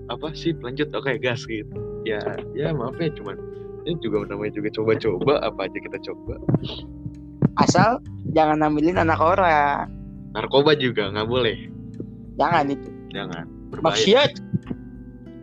apa 0.05 0.29
sih 0.37 0.53
lanjut 0.61 0.93
oke 0.93 1.17
gas 1.17 1.49
gitu 1.49 1.65
ya 2.05 2.21
ya 2.53 2.77
maaf 2.77 2.93
ya 3.01 3.09
cuman 3.17 3.41
ini 3.85 4.01
juga 4.01 4.25
namanya 4.29 4.53
juga 4.57 4.69
coba-coba 4.73 5.35
apa 5.45 5.61
aja 5.69 5.79
kita 5.79 5.99
coba? 6.11 6.35
Asal 7.61 8.01
jangan 8.33 8.65
ambilin 8.65 8.99
anak 8.99 9.21
orang. 9.21 9.93
narkoba 10.35 10.75
juga 10.75 11.15
nggak 11.15 11.29
boleh. 11.31 11.71
Jangan 12.35 12.67
itu. 12.67 12.91
jangan 13.15 13.47
berbahaya. 13.71 13.95
Maksiat, 13.95 14.31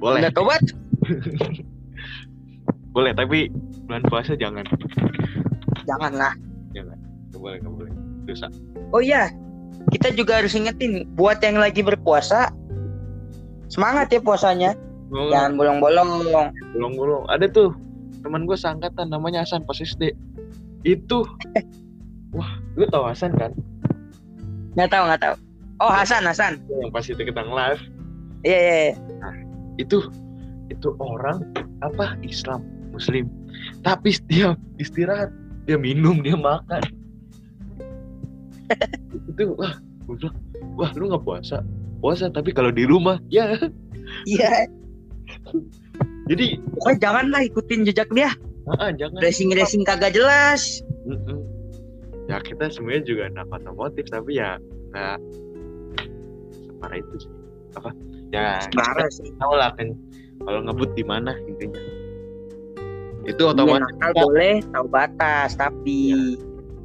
boleh. 0.03 0.19
Udah 0.19 0.31
tobat. 0.35 0.63
boleh 2.95 3.15
tapi 3.15 3.47
bulan 3.87 4.03
puasa 4.11 4.35
jangan. 4.35 4.67
Janganlah. 5.87 6.35
nggak 6.75 7.39
boleh 7.39 7.57
nggak 7.63 7.73
boleh. 7.79 7.93
Dosa. 8.27 8.51
Oh 8.91 8.99
iya, 8.99 9.31
kita 9.95 10.11
juga 10.11 10.43
harus 10.43 10.51
ingetin 10.51 11.07
buat 11.15 11.39
yang 11.39 11.57
lagi 11.57 11.79
berpuasa, 11.79 12.51
semangat 13.71 14.11
ya 14.11 14.19
puasanya, 14.19 14.75
oh, 15.15 15.31
jangan 15.31 15.55
bolong-bolong. 15.55 16.09
bolong-bolong. 16.75 17.23
Ada 17.31 17.47
tuh 17.47 17.71
teman 18.21 18.45
gue 18.45 18.57
seangkatan 18.57 19.09
namanya 19.09 19.43
Hasan 19.43 19.65
pas 19.65 19.77
SD 19.77 20.13
itu. 20.87 21.19
Wah 22.31 22.51
lu 22.79 22.87
tau 22.89 23.05
Hasan 23.05 23.35
kan? 23.35 23.51
Nggak 24.77 24.89
tahu 24.93 25.03
nggak 25.09 25.21
tahu. 25.21 25.35
Oh 25.81 25.89
Hasan 25.89 26.23
Hasan, 26.29 26.61
yang 26.69 26.93
pas 26.93 27.05
itu 27.09 27.17
kita 27.17 27.41
live. 27.41 27.81
Iya 28.45 28.57
iya. 28.57 28.75
iya. 28.93 28.95
itu 29.77 29.97
itu 30.69 30.93
orang 31.01 31.41
apa 31.81 32.17
Islam 32.21 32.61
Muslim. 32.93 33.27
Tapi 33.81 34.13
setiap 34.13 34.57
istirahat 34.77 35.33
dia 35.65 35.77
minum 35.77 36.21
dia 36.21 36.37
makan. 36.37 36.81
Itu 39.29 39.53
wah 39.59 39.75
gue 40.07 40.15
bilang 40.17 40.37
wah 40.79 40.91
lu 40.97 41.11
nggak 41.11 41.23
puasa? 41.25 41.61
Puasa 42.01 42.31
tapi 42.31 42.53
kalau 42.55 42.71
di 42.71 42.85
rumah. 42.85 43.17
Ya. 43.31 43.55
Iya, 44.27 44.67
jadi 46.31 46.45
pokoknya 46.71 46.97
janganlah 46.97 47.41
ikutin 47.43 47.79
jejak 47.83 48.09
dia. 48.11 48.31
ah, 48.71 48.89
jangan 48.93 49.19
Racing-racing 49.19 49.83
kagak 49.83 50.15
jelas. 50.15 50.79
Mm-mm. 51.03 51.43
ya 52.25 52.37
kita 52.39 52.69
sebenarnya 52.69 53.03
juga 53.03 53.23
anak 53.27 53.51
otomotif 53.51 54.05
tapi 54.07 54.37
ya 54.37 54.55
nggak 54.93 55.17
separah 56.63 56.97
itu 56.97 57.13
sih 57.19 57.31
apa 57.73 57.89
ya 58.29 58.61
Parah 58.71 59.09
sih. 59.09 59.27
tahu 59.35 59.53
lah 59.53 59.73
kan 59.75 59.91
kalau 60.39 60.63
ngebut 60.63 60.93
di 60.93 61.03
mana 61.03 61.35
intinya 61.43 61.81
itu 63.21 63.37
Iya, 63.37 63.51
otomatis 63.51 63.85
nakal 63.97 64.11
boleh, 64.15 64.55
tahu 64.71 64.85
batas, 64.87 65.49
tapi 65.53 65.97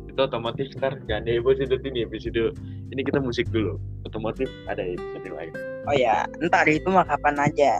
itu 0.06 0.20
otomotif 0.20 0.66
ntar 0.76 0.96
jangan 1.04 1.24
di 1.24 1.36
episode 1.36 1.76
ini 1.84 2.04
episode 2.04 2.42
ini 2.90 3.00
kita 3.00 3.20
musik 3.20 3.46
dulu 3.52 3.76
otomotif 4.02 4.48
ada 4.66 4.80
episode 4.82 5.28
lain 5.30 5.52
oh 5.86 5.94
ya, 5.94 6.24
ntar 6.42 6.64
itu 6.66 6.88
mah 6.88 7.04
kapan 7.04 7.36
aja. 7.38 7.78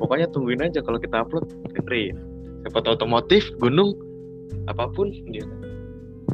Pokoknya 0.00 0.26
tungguin 0.32 0.64
aja 0.64 0.80
kalau 0.80 0.96
kita 0.96 1.20
upload 1.20 1.44
dengerin 1.68 2.16
siapa 2.64 2.80
tahu 2.80 2.96
otomotif 2.96 3.44
gunung 3.60 3.92
apa 4.66 4.88
pun 4.90 5.12
dia 5.28 5.44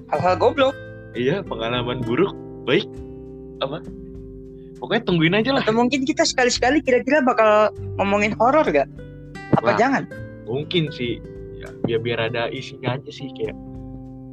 Hal-hal 0.06 0.38
goblok. 0.38 0.70
iya 1.18 1.42
pengalaman 1.42 1.98
buruk 2.06 2.30
baik 2.62 2.86
apa 3.58 3.82
pokoknya 4.78 5.02
tungguin 5.02 5.34
aja 5.34 5.50
lah 5.56 5.62
Atau 5.66 5.74
mungkin 5.74 6.06
kita 6.06 6.22
sekali-sekali 6.22 6.78
kira-kira 6.84 7.24
bakal 7.24 7.72
ngomongin 7.98 8.36
horor 8.38 8.62
gak? 8.70 8.86
Apa 9.58 9.74
Wah. 9.74 9.78
jangan? 9.78 10.04
mungkin 10.46 10.94
sih 10.94 11.18
ya 11.58 11.66
biar 11.82 12.00
biar 12.06 12.18
ada 12.30 12.46
isinya 12.54 12.94
aja 12.94 13.10
sih 13.10 13.26
kayak 13.34 13.56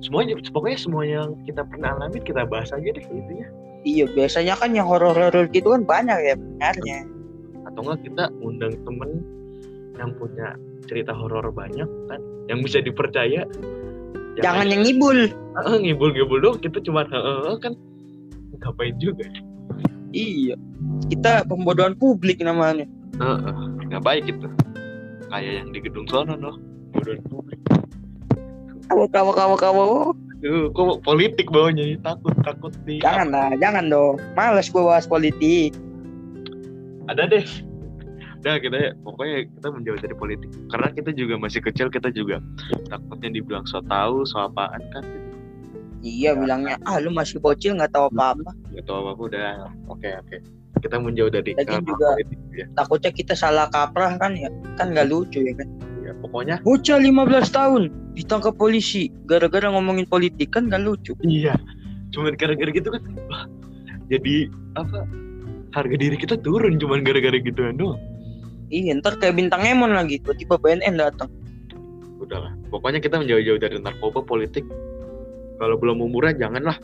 semuanya 0.05 0.37
pokoknya 0.53 0.77
semua 0.77 1.01
yang 1.09 1.33
kita 1.49 1.65
pernah 1.65 1.97
alamin 1.97 2.21
kita 2.21 2.45
bahas 2.45 2.69
aja 2.69 2.85
deh 2.85 3.01
gitu 3.01 3.33
ya 3.33 3.49
Iya, 3.83 4.07
biasanya 4.15 4.55
kan 4.55 4.71
yang 4.71 4.87
horor-horor 4.87 5.51
gitu 5.51 5.75
kan 5.75 5.83
banyak 5.83 6.15
ya 6.23 6.35
benarnya. 6.39 7.03
Atau 7.73 7.81
enggak 7.89 7.99
kita 8.05 8.23
undang 8.39 8.73
temen 8.85 9.09
yang 9.97 10.13
punya 10.17 10.53
cerita 10.85 11.13
horor 11.13 11.49
banyak 11.49 11.89
kan 12.09 12.21
yang 12.45 12.61
bisa 12.61 12.81
dipercaya 12.81 13.45
Jangan 14.41 14.65
yang 14.65 14.81
ngibul. 14.81 15.29
Ah, 15.53 15.77
ngibul-ngibul 15.77 16.41
dong 16.41 16.57
kita 16.57 16.81
cuma 16.81 17.05
heeh 17.05 17.53
kan 17.61 17.77
ngapain 18.61 18.97
juga 18.97 19.29
Iya. 20.13 20.57
Kita 21.09 21.45
pembodohan 21.49 21.97
publik 21.97 22.41
namanya. 22.41 22.85
Heeh, 23.17 23.55
nggak 23.89 24.01
baik 24.01 24.25
itu 24.29 24.49
kayak 25.33 25.53
yang 25.65 25.69
di 25.73 25.79
gedung 25.81 26.05
sono 26.05 26.37
loh 26.37 26.61
bodoh 26.93 27.17
publik 27.25 27.57
Kamu 28.85 29.09
kamu 29.09 29.31
kamu 29.33 29.55
kamu. 29.57 29.83
Duh, 30.43 30.67
kok 30.75 31.01
politik 31.01 31.47
bawahnya 31.49 31.87
nih? 31.87 31.97
takut 32.03 32.35
takut 32.43 32.73
di 32.83 32.99
Jangan 32.99 33.31
lah, 33.31 33.49
jangan 33.57 33.87
dong. 33.89 34.19
Males 34.35 34.67
gue 34.69 34.83
bahas 34.83 35.07
politik. 35.07 35.71
Ada 37.13 37.23
deh 37.29 37.45
udah 38.43 38.59
kita 38.59 38.75
ya 38.75 38.91
pokoknya 38.99 39.47
kita 39.47 39.67
menjauh 39.69 39.99
dari 40.01 40.15
politik 40.17 40.49
karena 40.67 40.87
kita 40.91 41.09
juga 41.13 41.35
masih 41.37 41.61
kecil 41.61 41.87
kita 41.87 42.11
juga 42.11 42.43
takutnya 42.85 43.31
dibilang 43.31 43.63
so 43.63 43.79
tahu 43.81 44.25
so 44.25 44.41
apaan 44.41 44.83
kan 44.91 45.03
Iya 46.03 46.35
bilangnya, 46.35 46.75
ah 46.83 46.99
lu 46.99 47.15
masih 47.15 47.39
bocil 47.39 47.79
nggak 47.79 47.95
tahu 47.95 48.11
apa-apa. 48.11 48.51
nggak 48.67 48.83
tahu 48.83 48.97
apa 48.99 49.09
apa 49.09 49.21
udah 49.23 49.47
oke 49.87 50.09
oke 50.19 50.35
kita 50.83 50.99
menjauh 50.99 51.31
dari 51.31 51.55
Lagian 51.55 51.79
juga- 51.79 52.11
politik 52.11 52.39
ya. 52.51 52.65
Takutnya 52.75 53.11
kita 53.13 53.33
salah 53.33 53.71
kaprah 53.71 54.19
kan 54.19 54.35
ya. 54.35 54.51
Kan 54.75 54.91
nggak 54.91 55.07
lucu 55.07 55.39
ya 55.39 55.55
kan. 55.55 55.63
ya 56.03 56.11
pokoknya 56.19 56.59
Bocah 56.59 56.99
15 56.99 57.15
tahun 57.49 57.81
ditangkap 58.11 58.51
polisi 58.53 59.07
gara-gara 59.23 59.71
ngomongin 59.71 60.03
politik 60.03 60.51
kan 60.51 60.67
nggak 60.67 60.83
lucu. 60.83 61.15
iya 61.23 61.55
cuman 62.11 62.35
gara-gara 62.35 62.67
gitu 62.69 62.91
kan 62.91 62.99
jadi 64.05 64.51
apa 64.75 65.07
harga 65.73 65.95
diri 65.95 66.15
kita 66.15 66.37
turun 66.37 66.77
cuman 66.77 67.01
gara-gara 67.01 67.35
gituan 67.35 67.75
doang 67.75 67.99
Iya, 68.67 68.97
ntar 68.97 69.17
kayak 69.17 69.37
bintang 69.37 69.61
Emon 69.61 69.93
lagi, 69.93 70.17
tiba-tiba 70.17 70.57
BNN 70.57 70.95
datang. 70.95 71.29
udahlah 72.17 72.55
pokoknya 72.69 72.97
kita 72.97 73.17
menjauh-jauh 73.17 73.57
dari 73.57 73.77
narkoba 73.77 74.23
politik 74.23 74.63
kalau 75.57 75.75
belum 75.75 75.99
umurnya 75.99 76.39
janganlah 76.39 76.79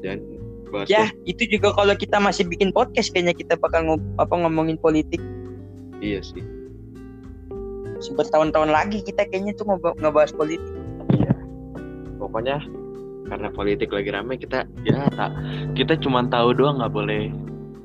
dan 0.00 0.20
bahas 0.68 0.86
Ya, 0.86 1.08
itu 1.24 1.48
juga 1.48 1.72
kalau 1.72 1.94
kita 1.94 2.18
masih 2.18 2.44
bikin 2.44 2.70
podcast 2.70 3.08
kayaknya 3.08 3.32
kita 3.32 3.56
bakal 3.56 3.82
ngo- 3.84 4.06
apa 4.16 4.34
ngomongin 4.36 4.76
politik. 4.76 5.18
iya 5.98 6.20
sih 6.20 6.44
Masih 7.90 8.12
bertahun-tahun 8.14 8.68
lagi 8.68 9.00
kita 9.00 9.24
kayaknya 9.24 9.56
tuh 9.56 9.64
ngebahas 9.96 10.30
politik. 10.30 10.76
iya 11.16 11.32
pokoknya 12.16 12.60
karena 13.26 13.48
politik 13.50 13.90
lagi 13.90 14.10
rame 14.14 14.38
kita 14.38 14.64
ya 14.86 15.10
tak 15.14 15.34
kita 15.74 15.98
cuma 15.98 16.22
tahu 16.30 16.54
doang 16.54 16.78
nggak 16.78 16.94
boleh 16.94 17.30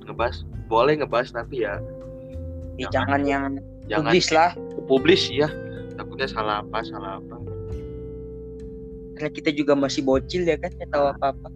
ngebahas. 0.06 0.46
Boleh 0.72 1.02
ngebahas 1.02 1.30
tapi 1.34 1.66
ya 1.68 1.82
Ya, 2.80 2.88
jangan 2.90 3.22
yang 3.28 3.60
jangan 3.86 4.10
publis 4.10 4.28
lah. 4.34 4.50
publis 4.90 5.22
ya 5.30 5.46
takutnya 6.00 6.26
salah 6.26 6.66
apa 6.66 6.82
salah 6.82 7.20
apa. 7.22 7.38
Karena 9.20 9.30
kita 9.30 9.54
juga 9.54 9.78
masih 9.78 10.02
bocil 10.02 10.50
ya 10.50 10.58
kan, 10.58 10.74
nggak 10.74 10.90
tahu 10.90 11.06
apa-apa. 11.14 11.50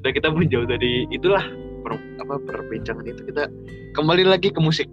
dan 0.00 0.16
kita 0.16 0.32
menjauh 0.32 0.64
dari 0.64 1.04
itulah 1.12 1.42
per, 1.84 1.98
apa 2.22 2.40
perbincangan 2.40 3.04
itu 3.04 3.20
kita 3.28 3.50
kembali 3.92 4.24
lagi 4.30 4.48
ke 4.48 4.60
musik. 4.62 4.86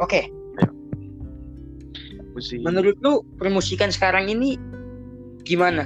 Oke, 0.00 0.30
musik. 2.32 2.64
Menurut 2.64 2.96
lu 3.04 3.20
permusikan 3.36 3.92
sekarang 3.92 4.32
ini 4.32 4.56
gimana? 5.44 5.84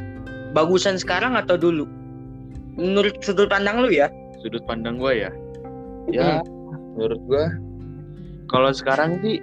Bagusan 0.54 0.96
sekarang 0.96 1.34
atau 1.34 1.58
dulu? 1.58 1.84
Menurut 2.78 3.18
sudut 3.22 3.50
pandang 3.50 3.82
lu 3.82 3.90
ya? 3.90 4.06
sudut 4.44 4.60
pandang 4.68 5.00
gue 5.00 5.24
ya? 5.24 5.30
Ya 6.12 6.44
menurut 6.94 7.20
gue 7.24 7.44
kalau 8.52 8.68
sekarang 8.76 9.16
sih 9.24 9.40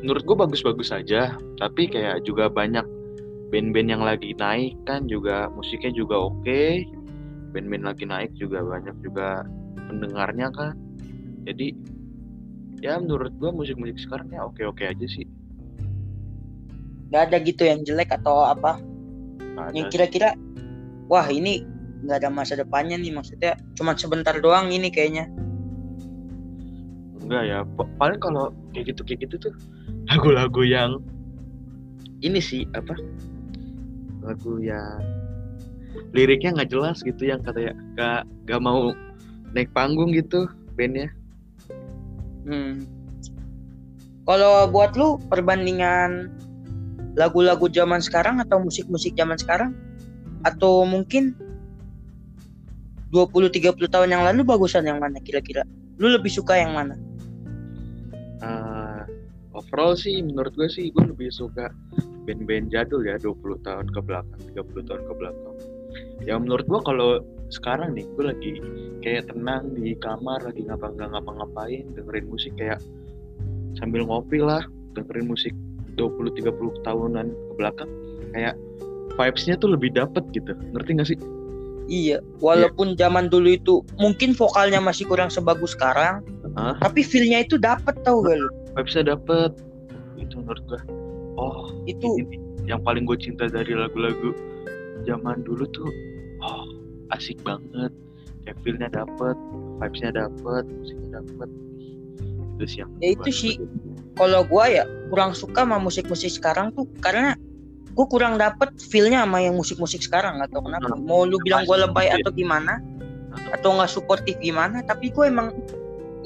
menurut 0.00 0.24
gue 0.24 0.36
bagus-bagus 0.40 0.88
aja. 0.88 1.36
Tapi 1.60 1.92
kayak 1.92 2.24
juga 2.24 2.48
banyak 2.48 2.82
band-band 3.52 3.92
yang 3.92 4.00
lagi 4.00 4.32
naik 4.40 4.72
kan 4.88 5.04
juga 5.04 5.52
musiknya 5.52 5.92
juga 5.92 6.32
oke. 6.32 6.88
Band-band 7.52 7.84
lagi 7.84 8.08
naik 8.08 8.32
juga 8.40 8.64
banyak 8.64 8.96
juga 9.04 9.44
pendengarnya 9.76 10.48
kan. 10.56 10.72
Jadi 11.44 11.76
ya 12.80 12.96
menurut 12.96 13.36
gue 13.36 13.52
musik-musik 13.52 14.00
sekarang 14.00 14.32
ya 14.32 14.48
oke-oke 14.48 14.80
aja 14.80 15.06
sih. 15.06 15.28
Gak 17.12 17.32
ada 17.32 17.36
gitu 17.40 17.68
yang 17.68 17.84
jelek 17.84 18.16
atau 18.16 18.48
apa? 18.48 18.80
Nggak 19.58 19.74
Yang 19.74 19.84
ada. 19.84 19.92
kira-kira, 19.92 20.28
wah 21.10 21.26
ini 21.26 21.66
nggak 21.98 22.16
ada 22.22 22.30
masa 22.30 22.54
depannya 22.54 22.94
nih 22.94 23.10
maksudnya 23.10 23.58
cuma 23.74 23.98
sebentar 23.98 24.38
doang 24.38 24.70
ini 24.70 24.86
kayaknya. 24.88 25.26
enggak 27.18 27.44
ya 27.44 27.58
Pa- 27.76 27.90
paling 28.00 28.16
kalau 28.22 28.48
kayak 28.72 28.94
gitu 28.94 29.04
kayak 29.04 29.20
gitu 29.28 29.36
tuh 29.36 29.54
lagu-lagu 30.08 30.64
yang 30.64 30.96
ini 32.24 32.40
sih 32.40 32.64
apa 32.72 32.96
lagu 34.24 34.56
yang 34.56 34.96
liriknya 36.16 36.56
nggak 36.56 36.72
jelas 36.72 37.04
gitu 37.04 37.28
yang 37.28 37.44
katanya 37.44 37.76
gak 38.00 38.20
gak 38.48 38.64
mau 38.64 38.96
naik 39.52 39.68
panggung 39.76 40.14
gitu 40.16 40.48
bandnya 40.72 41.12
Hmm. 42.48 42.80
Kalau 44.24 44.64
buat 44.72 44.96
lu 44.96 45.20
perbandingan 45.28 46.32
lagu-lagu 47.18 47.66
zaman 47.66 47.98
sekarang 47.98 48.38
atau 48.38 48.62
musik-musik 48.62 49.18
zaman 49.18 49.34
sekarang 49.34 49.74
atau 50.46 50.86
mungkin 50.86 51.34
20 53.10 53.50
30 53.50 53.74
tahun 53.90 54.08
yang 54.14 54.22
lalu 54.22 54.46
bagusan 54.46 54.86
yang 54.86 55.02
mana 55.02 55.18
kira-kira? 55.18 55.66
Lu 55.98 56.12
lebih 56.14 56.30
suka 56.30 56.54
yang 56.54 56.78
mana? 56.78 56.94
Eh, 58.38 59.02
overall 59.58 59.98
sih 59.98 60.22
menurut 60.22 60.54
gue 60.54 60.70
sih 60.70 60.94
gue 60.94 61.04
lebih 61.10 61.34
suka 61.34 61.74
band-band 62.22 62.70
jadul 62.70 63.02
ya 63.02 63.18
20 63.18 63.66
tahun 63.66 63.90
ke 63.90 64.00
belakang 64.06 64.40
30 64.54 64.86
tahun 64.86 65.02
ke 65.02 65.12
belakang 65.18 65.56
ya 66.22 66.38
menurut 66.38 66.66
gue 66.70 66.80
kalau 66.86 67.10
sekarang 67.50 67.98
nih 67.98 68.06
gue 68.14 68.24
lagi 68.30 68.52
kayak 69.02 69.32
tenang 69.32 69.74
di 69.74 69.98
kamar 69.98 70.44
lagi 70.46 70.62
ngapa 70.68 70.92
nggak 70.94 71.08
ngapa-ngapain 71.16 71.84
dengerin 71.98 72.26
musik 72.30 72.52
kayak 72.54 72.78
sambil 73.74 74.06
ngopi 74.06 74.38
lah 74.38 74.62
dengerin 74.94 75.26
musik 75.26 75.54
20-30 75.98 76.86
tahunan 76.86 77.26
ke 77.34 77.52
belakang 77.58 77.90
kayak 78.32 78.54
vibes-nya 79.18 79.58
tuh 79.58 79.74
lebih 79.74 79.90
dapet 79.92 80.22
gitu 80.32 80.54
ngerti 80.72 80.90
gak 80.96 81.10
sih 81.10 81.20
Iya, 81.88 82.20
walaupun 82.44 83.00
zaman 83.00 83.32
dulu 83.32 83.48
itu 83.56 83.80
mungkin 83.96 84.36
vokalnya 84.36 84.76
masih 84.76 85.08
kurang 85.08 85.32
sebagus 85.32 85.72
sekarang, 85.72 86.20
Hah? 86.52 86.76
tapi 86.84 87.00
feel-nya 87.00 87.40
itu 87.48 87.56
dapet 87.56 87.96
tau 88.04 88.20
gak 88.20 88.36
lu? 88.36 88.48
vibes-nya 88.76 89.16
dapet 89.16 89.56
itu 90.20 90.34
menurut 90.38 90.62
gue 90.68 90.80
oh 91.40 91.72
Itu 91.88 92.06
ini 92.20 92.36
yang 92.68 92.84
paling 92.84 93.08
gue 93.08 93.16
cinta 93.16 93.48
dari 93.48 93.72
lagu-lagu 93.72 94.36
zaman 95.08 95.40
dulu 95.42 95.64
tuh 95.72 95.88
oh 96.44 96.68
asik 97.16 97.40
banget 97.40 97.88
kayak 98.44 98.60
feel-nya 98.60 98.92
dapet 98.92 99.34
vibes-nya 99.80 100.12
dapet 100.12 100.62
musiknya 100.68 101.24
dapet 101.24 101.48
itu 102.60 102.64
sih 102.68 102.78
yang 102.84 102.90
Ya, 103.00 103.08
itu 103.16 103.30
sih. 103.32 103.52
Kalau 104.18 104.42
gua 104.44 104.66
ya 104.66 104.84
kurang 105.08 105.32
suka 105.32 105.62
sama 105.64 105.78
musik-musik 105.78 106.34
sekarang 106.34 106.74
tuh 106.74 106.84
karena 106.98 107.38
gua 107.94 108.06
kurang 108.10 108.36
dapet 108.36 108.74
feel-nya 108.78 109.22
sama 109.24 109.38
yang 109.40 109.54
musik-musik 109.54 110.02
sekarang 110.02 110.42
atau 110.42 110.60
kenapa. 110.60 110.98
Hmm. 110.98 111.06
Mau 111.06 111.24
lu 111.24 111.38
bilang 111.46 111.64
gua 111.64 111.86
lebay 111.86 112.10
atau 112.10 112.34
gimana 112.34 112.82
atau 113.54 113.78
nggak 113.78 113.88
suportif 113.88 114.34
gimana, 114.42 114.82
tapi 114.82 115.14
gua 115.14 115.30
emang 115.30 115.54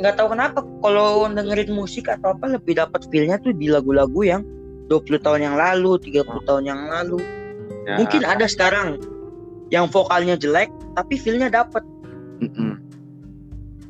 nggak 0.01 0.17
tahu 0.17 0.33
kenapa 0.33 0.65
kalau 0.81 1.29
dengerin 1.29 1.77
musik 1.77 2.09
atau 2.09 2.33
apa 2.33 2.57
lebih 2.57 2.81
dapat 2.81 3.05
feel-nya 3.13 3.37
tuh 3.39 3.53
di 3.53 3.69
lagu-lagu 3.69 4.25
yang 4.25 4.43
20 4.89 5.25
tahun 5.25 5.41
yang 5.45 5.57
lalu, 5.57 6.01
30 6.01 6.49
tahun 6.49 6.65
yang 6.65 6.81
lalu. 6.89 7.21
Ya, 7.85 8.01
Mungkin 8.01 8.23
ada 8.25 8.49
sekarang 8.49 9.01
yang 9.73 9.89
vokalnya 9.89 10.37
jelek 10.37 10.73
tapi 10.97 11.17
feel-nya 11.17 11.49
dapet. 11.49 11.85
mm-mm. 12.45 12.81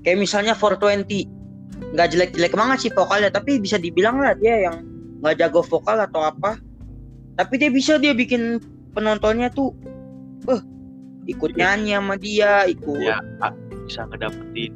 Kayak 0.03 0.19
misalnya 0.19 0.55
420 0.59 1.42
nggak 1.93 2.09
jelek-jelek 2.15 2.55
banget 2.55 2.79
sih 2.89 2.93
vokalnya 2.95 3.31
tapi 3.35 3.59
bisa 3.59 3.77
dibilang 3.77 4.23
lah 4.23 4.33
dia 4.39 4.71
yang 4.71 4.87
nggak 5.23 5.39
jago 5.39 5.63
vokal 5.63 5.99
atau 5.99 6.23
apa. 6.31 6.59
Tapi 7.39 7.55
dia 7.57 7.71
bisa 7.73 7.97
dia 7.97 8.13
bikin 8.13 8.61
penontonnya 8.93 9.49
tuh 9.51 9.73
eh 10.51 10.61
ikut 11.31 11.55
nyanyi 11.55 11.97
sama 11.97 12.15
dia 12.19 12.67
ikut. 12.69 12.99
Ya 12.99 13.19
bisa 13.87 14.07
ngedapetin 14.09 14.73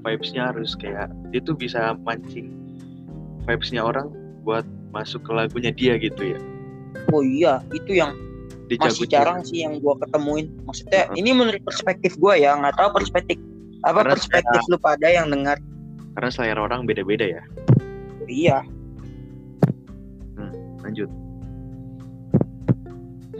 vibes-nya 0.00 0.52
harus 0.52 0.72
kayak 0.76 1.12
dia 1.30 1.40
tuh 1.44 1.56
bisa 1.56 1.92
mancing 2.04 2.56
vibes-nya 3.44 3.84
orang 3.84 4.08
buat 4.44 4.64
masuk 4.90 5.22
ke 5.24 5.32
lagunya 5.32 5.72
dia 5.72 5.96
gitu 6.00 6.36
ya. 6.36 6.38
Oh 7.12 7.22
iya 7.22 7.60
itu 7.70 8.00
yang 8.00 8.16
dia 8.70 8.78
masih 8.80 9.06
jarang 9.10 9.42
sih 9.42 9.66
yang 9.66 9.82
gua 9.82 9.98
ketemuin. 9.98 10.50
Maksudnya 10.64 11.10
Heeh. 11.10 11.18
ini 11.20 11.30
menurut 11.34 11.62
perspektif 11.66 12.14
gua 12.16 12.38
ya 12.38 12.54
nggak 12.54 12.76
tahu 12.78 12.90
perspektif 12.96 13.36
apa 13.80 14.04
Karena 14.04 14.12
perspektif 14.12 14.60
lu 14.68 14.76
pada 14.76 15.08
yang 15.08 15.32
dengar 15.32 15.56
karena 16.20 16.36
selera 16.36 16.60
orang 16.60 16.84
beda-beda 16.84 17.24
ya. 17.24 17.42
Iya. 18.28 18.60
Lanjut. 20.84 21.08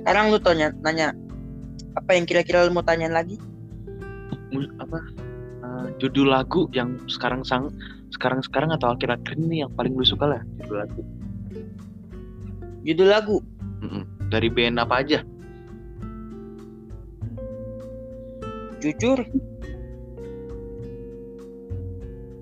Sekarang 0.00 0.32
lu 0.32 0.40
tanya 0.40 0.72
nanya 0.80 1.12
apa 1.92 2.16
yang 2.16 2.24
kira-kira 2.24 2.64
lu 2.64 2.72
mau 2.72 2.80
tanya 2.80 3.12
lagi? 3.12 3.36
Apa? 4.80 4.96
Eh, 5.60 5.86
judul 6.00 6.32
lagu 6.32 6.72
yang 6.72 6.96
sekarang 7.04 7.44
sang 7.44 7.68
sekarang-sekarang 8.16 8.72
atau 8.72 8.96
akhir-akhir 8.96 9.36
ini 9.36 9.60
yang 9.60 9.70
paling 9.76 9.92
lu 9.92 10.00
suka 10.00 10.24
lah 10.24 10.40
judul 10.64 10.80
lagu? 10.80 11.02
Judul 12.80 13.08
lagu? 13.12 13.36
Mm-mm. 13.84 14.08
dari 14.32 14.48
band 14.48 14.80
apa 14.80 15.04
aja? 15.04 15.20
Jujur 18.80 19.20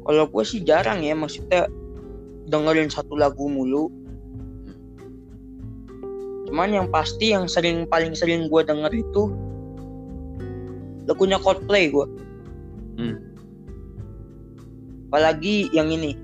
kalau 0.09 0.25
gue 0.25 0.45
sih 0.49 0.65
jarang 0.65 1.05
ya 1.05 1.13
maksudnya 1.13 1.69
dengerin 2.49 2.89
satu 2.89 3.13
lagu 3.13 3.45
mulu 3.45 3.93
cuman 6.49 6.73
yang 6.73 6.89
pasti 6.89 7.37
yang 7.37 7.45
sering 7.45 7.85
paling 7.85 8.17
sering 8.17 8.49
gue 8.49 8.61
denger 8.65 8.89
itu 8.97 9.29
lagunya 11.05 11.37
Coldplay 11.37 11.93
gue 11.93 12.09
Hmm. 12.99 13.15
apalagi 15.07 15.71
yang 15.71 15.87
ini 15.87 16.19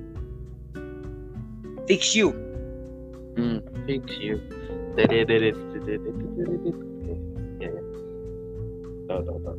Fix 1.87 2.19
You 2.19 2.35
Hmm, 3.35 3.59
fix 3.87 4.07
you. 4.23 4.39
Ya 4.95 5.11
ya. 7.67 7.83
Tahu 9.11 9.21
tahu 9.27 9.39
tahu. 9.43 9.59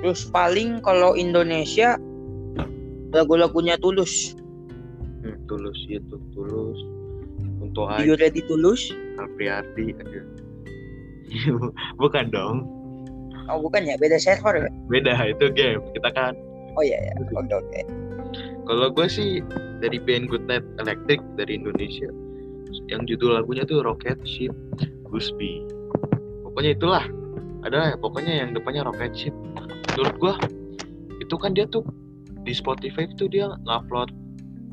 Terus 0.00 0.26
paling 0.28 0.78
kalau 0.80 1.14
Indonesia 1.14 1.98
lagu-lagunya 3.10 3.78
Tulus 3.80 4.34
Hmm, 5.18 5.34
tulus 5.50 5.74
itu 5.90 6.14
tulus. 6.30 6.78
Untuk 7.58 7.90
You 8.06 8.14
aja 8.14 8.22
Ready 8.22 8.38
Tulus 8.46 8.94
Alpriardi 9.18 9.90
ada. 9.98 10.22
Bukan 12.00 12.30
dong. 12.30 12.62
oh 13.48 13.58
bukan 13.58 13.82
ya 13.82 13.96
beda 13.98 14.14
server 14.20 14.62
ya 14.62 14.70
Beda 14.86 15.18
itu 15.26 15.50
game. 15.50 15.82
Kita 15.90 16.14
kan. 16.14 16.38
oh 16.78 16.84
iya 16.86 17.02
ya 17.02 17.12
oke 17.18 17.34
oke 17.50 17.80
Kalau 18.70 18.92
gue 18.94 19.06
sih 19.10 19.42
dari 19.82 19.98
band 19.98 20.30
Goodnight 20.30 20.62
Electric 20.78 21.18
dari 21.34 21.58
Indonesia. 21.58 22.06
Yang 22.86 23.16
judul 23.16 23.42
lagunya 23.42 23.66
tuh 23.66 23.82
Rocket 23.82 24.22
Ship 24.22 24.54
Gooseby. 25.10 25.66
Pokoknya 26.46 26.78
itulah. 26.78 27.04
Ada 27.66 27.98
pokoknya 27.98 28.46
yang 28.46 28.54
depannya 28.54 28.86
Rocket 28.86 29.16
Ship. 29.18 29.34
Menurut 29.98 30.14
gue 30.22 30.34
itu 31.18 31.34
kan 31.42 31.58
dia 31.58 31.66
tuh 31.66 31.82
di 32.46 32.54
Spotify 32.54 33.10
itu 33.10 33.26
dia 33.26 33.50
ngupload 33.66 34.14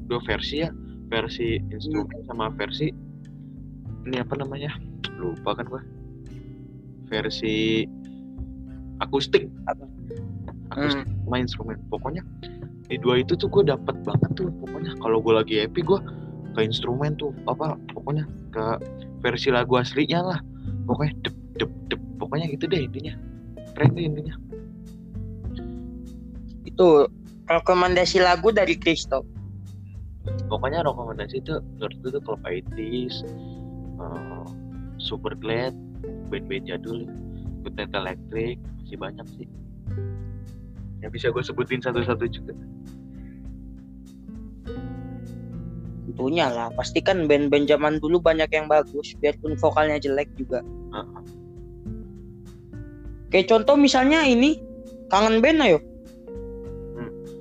dua 0.05 0.21
versi 0.21 0.61
ya. 0.61 0.69
Versi 1.09 1.57
instrumen 1.73 2.21
sama 2.29 2.53
versi 2.53 2.93
ini 4.05 4.21
apa 4.21 4.37
namanya? 4.37 4.69
Lupa 5.17 5.57
kan 5.57 5.65
gue. 5.65 5.81
Versi 7.09 7.89
akustik. 9.01 9.49
Apa? 9.65 9.89
Akustik 10.77 11.09
sama 11.09 11.37
instrumen. 11.41 11.81
Pokoknya 11.89 12.21
di 12.85 13.01
dua 13.01 13.25
itu 13.25 13.33
tuh 13.33 13.49
gue 13.49 13.65
dapet 13.65 13.97
banget 14.05 14.29
tuh 14.37 14.53
pokoknya 14.61 14.93
kalau 15.01 15.17
gue 15.17 15.33
lagi 15.33 15.55
happy 15.65 15.81
gue 15.81 15.97
ke 16.53 16.61
instrumen 16.61 17.17
tuh 17.17 17.33
apa 17.49 17.73
pokoknya 17.97 18.29
ke 18.53 18.77
versi 19.25 19.49
lagu 19.49 19.73
aslinya 19.81 20.21
lah 20.21 20.39
pokoknya 20.85 21.17
dep 21.25 21.35
dep 21.57 21.71
dep 21.89 22.01
pokoknya 22.21 22.45
gitu 22.53 22.69
deh 22.69 22.85
intinya 22.85 23.17
keren 23.73 23.97
deh 23.97 24.05
intinya 24.05 24.37
itu 26.65 27.07
rekomendasi 27.47 28.21
lagu 28.21 28.49
dari 28.49 28.75
Kristo 28.77 29.23
pokoknya 30.49 30.81
rekomendasi 30.81 31.41
itu 31.41 31.61
menurut 31.77 31.95
gue 32.01 32.11
tuh 32.17 32.23
80s 32.41 33.15
uh, 34.01 34.45
Super 34.97 35.37
Glad 35.37 35.77
band-band 36.33 36.65
jadul 36.65 37.05
Good 37.61 37.77
Night 37.77 37.93
Electric 37.93 38.57
masih 38.85 38.97
banyak 39.01 39.27
sih. 39.33 39.47
Yang 41.01 41.11
bisa 41.17 41.27
gue 41.33 41.43
sebutin 41.43 41.81
satu-satu 41.81 42.25
juga. 42.29 42.53
Tentunya 46.05 46.47
lah 46.47 46.69
pasti 46.77 47.01
kan 47.01 47.25
band-band 47.25 47.65
zaman 47.65 47.97
dulu 47.97 48.21
banyak 48.21 48.47
yang 48.53 48.69
bagus 48.69 49.17
biarpun 49.17 49.57
vokalnya 49.57 49.97
jelek 49.97 50.29
juga. 50.37 50.61
Heeh. 50.93 51.23
kayak 53.33 53.51
contoh 53.51 53.75
misalnya 53.75 54.23
ini 54.23 54.63
kangen 55.11 55.43
band 55.43 55.59
ayo 55.59 55.81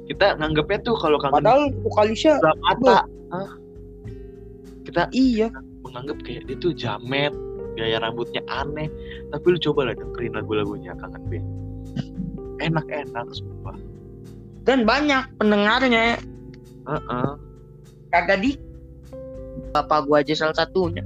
kita 0.05 0.37
nganggapnya 0.37 0.79
tuh 0.85 0.97
kalau 1.01 1.17
kangen 1.17 1.41
padahal 1.41 1.63
vokalisnya 1.85 2.41
mata. 2.61 3.09
Hah? 3.33 3.51
kita 4.85 5.09
iya. 5.17 5.49
menganggap 5.81 6.21
kayak 6.23 6.45
dia 6.47 6.57
tuh 6.61 6.73
jamet 6.77 7.33
gaya 7.75 7.99
rambutnya 7.99 8.45
aneh. 8.53 8.87
Tapi 9.33 9.47
lu 9.49 9.59
coba 9.59 9.91
lah 9.91 9.95
dengerin 9.97 10.37
lagu-lagunya 10.37 10.93
kangen 11.01 11.25
band 11.33 11.47
enak-enak 12.63 13.27
sumpah. 13.35 13.77
Dan 14.65 14.89
banyak 14.89 15.25
pendengarnya. 15.37 16.21
Heeh. 16.85 17.31
kagak 18.13 18.45
di 18.45 18.55
bapak 19.75 20.07
gua 20.07 20.23
aja 20.23 20.37
salah 20.37 20.55
satunya. 20.55 21.03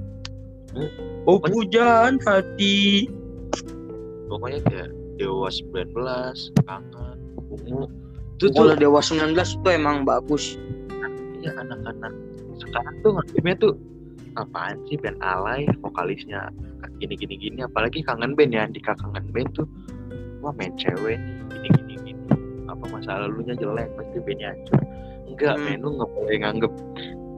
Hmm. 0.77 0.91
oh 1.25 1.41
hujan 1.41 2.21
hati. 2.27 3.09
Pokoknya 4.29 4.61
kayak 4.69 4.91
Dewa 5.17 5.49
19 5.49 5.97
kangen 6.69 7.19
ungu 7.49 7.89
itu 8.39 8.55
tuh 8.55 8.71
kalau 8.71 8.79
Dewa 8.79 9.03
19 9.03 9.35
itu 9.35 9.69
emang 9.75 10.07
bagus. 10.07 10.55
Ya 11.43 11.51
anak-anak. 11.59 12.15
Sekarang 12.63 12.95
tuh 13.03 13.11
nganggapnya 13.19 13.55
tuh 13.59 13.73
apaan 14.39 14.79
sih 14.87 14.95
band 14.95 15.19
alay 15.19 15.67
vokalisnya 15.83 16.55
gini 17.03 17.19
gini 17.19 17.35
gini 17.35 17.59
apalagi 17.67 17.99
kangen 18.07 18.39
band 18.39 18.55
ya 18.55 18.63
Andika 18.63 18.95
kangen 18.95 19.27
band 19.35 19.51
tuh. 19.59 19.67
Wah 20.39 20.55
main 20.55 20.71
cewek 20.79 21.19
nih 21.19 21.35
gini 21.51 21.69
gini 21.83 21.95
gini 22.15 22.23
apa 22.71 22.87
masa 22.87 23.27
lalunya 23.27 23.59
jelek 23.59 23.91
pasti 23.99 24.23
bandnya 24.23 24.55
hancur. 24.55 24.81
Enggak 25.27 25.55
Hmm. 25.59 25.65
men 25.67 25.79
lu 25.83 25.91
nggak 25.99 26.11
boleh 26.15 26.37
nganggep 26.39 26.73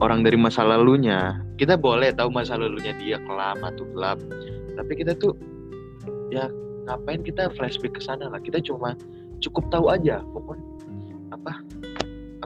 orang 0.04 0.20
dari 0.20 0.36
masa 0.36 0.68
lalunya. 0.68 1.40
Kita 1.56 1.80
boleh 1.80 2.12
tahu 2.12 2.28
masa 2.28 2.60
lalunya 2.60 2.92
dia 3.00 3.16
kelam 3.24 3.56
atau 3.64 3.88
gelap 3.96 4.20
tapi 4.76 4.92
kita 5.00 5.16
tuh 5.16 5.32
ya 6.28 6.44
ngapain 6.84 7.24
kita 7.24 7.48
flashback 7.56 7.96
ke 7.96 8.04
sana 8.04 8.28
lah. 8.28 8.40
Kita 8.44 8.60
cuma 8.60 8.92
cukup 9.40 9.64
tahu 9.72 9.88
aja 9.88 10.20
pokoknya 10.36 10.70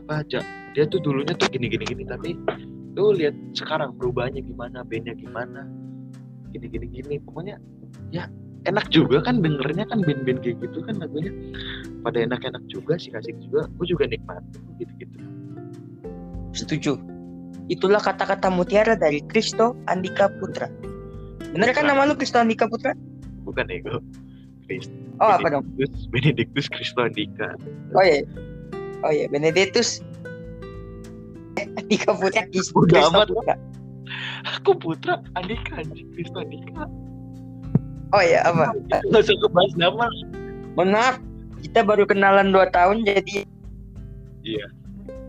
apa 0.04 0.24
aja. 0.24 0.40
Dia 0.76 0.84
tuh 0.90 1.00
dulunya 1.00 1.32
tuh 1.34 1.48
gini 1.48 1.70
gini 1.72 1.84
gini 1.86 2.04
tapi 2.04 2.36
lu 2.94 3.16
lihat 3.16 3.34
sekarang 3.58 3.96
perubahannya 3.98 4.44
gimana 4.44 4.84
bandnya 4.84 5.16
gimana 5.16 5.64
gini 6.52 6.66
gini. 6.68 6.86
Gini 6.92 7.14
pokoknya 7.24 7.56
ya 8.12 8.28
enak 8.68 8.88
juga 8.92 9.24
kan 9.24 9.40
dengernya 9.40 9.88
kan 9.88 10.04
band-band 10.04 10.44
kayak 10.44 10.60
gitu 10.60 10.78
kan 10.84 11.00
lagunya. 11.00 11.32
Pada 12.04 12.20
enak-enak 12.20 12.62
juga 12.68 13.00
sih 13.00 13.10
asik 13.16 13.34
juga. 13.40 13.66
Gue 13.80 13.86
juga 13.88 14.04
nikmatin 14.04 14.62
gitu 14.76 14.92
gitu 15.00 15.16
setuju. 16.54 16.96
Itulah 17.66 17.98
kata-kata 17.98 18.48
mutiara 18.48 18.94
dari 18.94 19.20
Kristo 19.26 19.74
Andika 19.90 20.30
Putra. 20.38 20.70
Bener 21.50 21.74
kan 21.74 21.90
nama 21.90 22.06
lu 22.06 22.14
Kristo 22.14 22.38
Andika 22.38 22.70
Putra? 22.70 22.94
Bukan 23.42 23.66
ego. 23.68 24.00
Chris 24.64 24.88
oh 25.20 25.28
apa 25.36 25.46
dong? 25.52 25.64
Benedictus 25.76 26.08
Benedictus 26.08 26.66
Kristo 26.72 27.04
Andika. 27.04 27.52
Oh 27.92 28.00
iya 28.00 28.24
oh 29.04 29.12
iya 29.12 29.28
Benedictus 29.28 30.00
Eh, 31.54 31.70
Andika 31.78 32.10
Putra. 32.18 32.42
Udah 32.74 33.14
amat. 33.14 33.30
Putra. 33.30 33.54
Aku 34.58 34.74
putra 34.74 35.22
Andika 35.38 35.78
anjing 35.78 36.10
Kristo 36.10 36.42
Andika. 36.42 36.90
Oh 38.10 38.18
iya 38.18 38.42
apa? 38.42 38.74
Nggak 39.06 39.22
usah 39.22 39.36
kebahas 39.38 39.72
nama. 39.78 40.10
Mohon 40.74 40.90
maaf 40.98 41.16
kita 41.62 41.86
baru 41.86 42.04
kenalan 42.10 42.50
2 42.50 42.74
tahun 42.74 43.06
jadi 43.06 43.46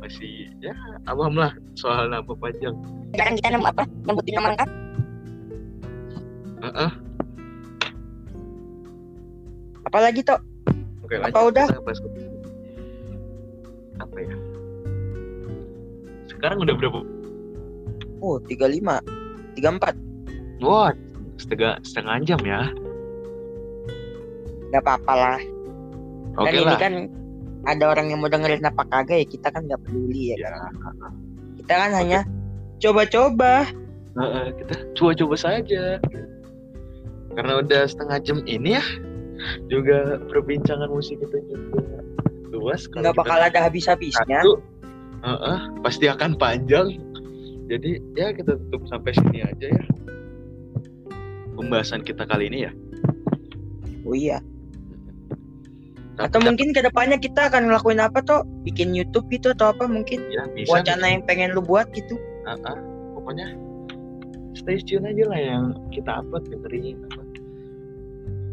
masih 0.02 0.50
ya 0.62 0.74
awam 1.10 1.34
lah 1.38 1.54
soal 1.78 2.10
nama 2.10 2.34
panjang. 2.38 2.74
Sekarang 3.14 3.34
kita 3.38 3.50
nama 3.54 3.70
apa? 3.70 3.84
Nyebutin 4.06 4.34
nama 4.38 4.48
lengkap 4.54 4.70
Heeh. 6.66 6.92
apalagi 9.86 10.26
toh 10.26 10.42
Oke, 11.06 11.22
Apa 11.22 11.54
udah? 11.54 11.70
Kita 11.70 11.82
bahas 11.86 12.02
apa 14.16 14.24
ya? 14.24 14.36
Sekarang 16.26 16.64
udah 16.64 16.72
berapa? 16.74 17.00
oh 18.24 18.40
35 18.48 19.04
34 19.60 20.64
Wah, 20.64 20.96
setengah 21.36 21.78
setengah 21.84 22.16
jam 22.24 22.40
ya. 22.42 22.72
nggak 24.72 24.82
apa-apa 24.82 25.14
lah 25.14 25.40
Oke 26.36 26.48
kan 26.48 26.56
ini 26.56 26.64
lah. 26.66 26.80
kan 26.80 26.94
ada 27.66 27.84
orang 27.88 28.08
yang 28.10 28.20
mau 28.20 28.32
dengerin 28.32 28.64
apa 28.64 28.88
kagak 28.88 29.20
ya 29.20 29.28
kita 29.28 29.48
kan 29.52 29.68
nggak 29.68 29.78
peduli 29.84 30.32
ya, 30.32 30.36
Ya, 30.38 30.50
kan? 30.50 30.72
kita 31.56 31.74
kan 31.76 31.92
hanya 31.94 32.20
coba-coba 32.78 33.68
heeh, 34.16 34.46
kita 34.58 34.74
coba-coba 34.96 35.36
saja. 35.36 36.00
Karena 37.36 37.60
udah 37.60 37.84
setengah 37.84 38.18
jam 38.22 38.40
ini 38.48 38.80
ya, 38.80 38.84
juga 39.68 40.24
perbincangan 40.32 40.88
musik 40.88 41.20
kita 41.20 41.36
juga 41.46 41.84
luas. 42.56 42.88
Nggak 42.90 43.16
bakal 43.20 43.40
ada 43.40 43.60
habis-habisnya 43.68 44.40
satu, 44.42 44.64
heeh, 45.24 45.60
pasti 45.84 46.06
akan 46.08 46.40
panjang. 46.40 46.98
Jadi 47.66 47.98
ya 48.16 48.32
kita 48.32 48.58
tutup 48.68 48.86
sampai 48.88 49.12
sini 49.14 49.44
aja 49.44 49.68
ya. 49.68 49.86
Pembahasan 51.56 52.04
kita 52.04 52.24
kali 52.28 52.52
ini 52.52 52.68
ya. 52.68 52.72
oh 54.06 54.14
iya 54.14 54.38
Atau 56.22 56.38
mungkin 56.46 56.72
ke 56.72 56.80
depannya 56.80 57.18
kita 57.18 57.50
akan 57.50 57.68
ngelakuin 57.68 58.00
apa 58.00 58.22
toh? 58.22 58.46
Bikin 58.64 58.94
YouTube 58.94 59.28
gitu 59.34 59.52
atau 59.52 59.74
apa 59.74 59.90
mungkin? 59.90 60.24
ya 60.32 60.46
bisa 60.54 60.80
Wacana 60.80 61.12
yang 61.12 61.24
pengen 61.28 61.52
lu 61.58 61.66
buat 61.66 61.90
gitu. 61.92 62.16
Ah, 62.46 62.56
ah. 62.70 62.78
pokoknya 63.18 63.58
stay 64.56 64.80
tune 64.82 65.06
aja 65.06 65.24
lah 65.28 65.40
yang 65.40 65.64
kita 65.92 66.10
upload 66.24 66.48
dengerin 66.48 67.04
apa 67.12 67.22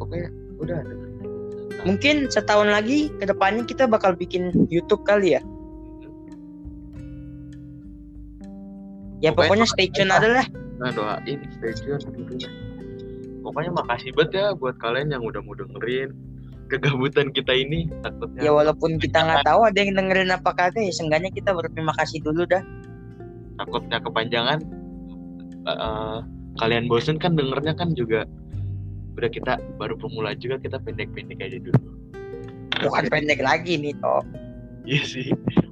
pokoknya 0.03 0.29
udah 0.59 0.79
dengerin 0.83 1.12
Mungkin 1.83 2.31
setahun 2.31 2.71
lagi 2.71 3.11
ke 3.19 3.27
depannya 3.27 3.67
kita 3.67 3.91
bakal 3.91 4.15
bikin 4.15 4.51
YouTube 4.71 5.03
kali 5.03 5.35
ya. 5.35 5.43
Ya 9.23 9.31
Pokoknya 9.31 9.63
pokoknya 9.63 9.67
stay 9.71 9.89
tune 9.91 10.11
aja 10.11 10.29
lah. 10.43 10.47
nah 10.83 10.91
doain 10.91 11.39
stay 11.55 11.71
tune 11.79 11.95
tentunya 12.03 12.51
pokoknya 13.47 13.71
makasih 13.71 14.11
banget 14.19 14.31
ya 14.35 14.47
buat 14.59 14.75
kalian 14.83 15.15
yang 15.15 15.23
udah 15.23 15.39
mau 15.47 15.55
dengerin 15.55 16.11
kegabutan 16.67 17.31
kita 17.31 17.55
ini 17.55 17.87
takutnya 18.03 18.43
Ya 18.43 18.51
walaupun 18.51 18.99
kita 18.99 19.23
nggak 19.23 19.47
tahu 19.47 19.63
ada 19.63 19.79
yang 19.79 19.95
dengerin 19.95 20.35
apa 20.35 20.51
kagak 20.51 20.83
ya 20.83 20.91
seenggaknya 20.91 21.31
kita 21.31 21.55
berterima 21.55 21.95
kasih 22.03 22.19
dulu 22.19 22.43
dah. 22.51 22.67
takutnya 23.63 24.03
kepanjangan 24.03 24.59
eh, 25.71 26.19
kalian 26.59 26.91
bosen 26.91 27.15
kan 27.15 27.39
dengernya 27.39 27.79
kan 27.79 27.95
juga 27.95 28.27
udah 29.13 29.29
kita 29.29 29.53
baru 29.77 29.95
pemula 29.95 30.33
juga 30.35 30.57
kita 30.57 30.79
pendek-pendek 30.79 31.41
aja 31.41 31.59
dulu 31.59 31.81
Bukan 32.83 33.05
pendek 33.07 33.39
lagi 33.39 33.77
nih 33.77 33.95
toh. 34.01 34.25
iya 34.83 35.03
sih 35.03 35.29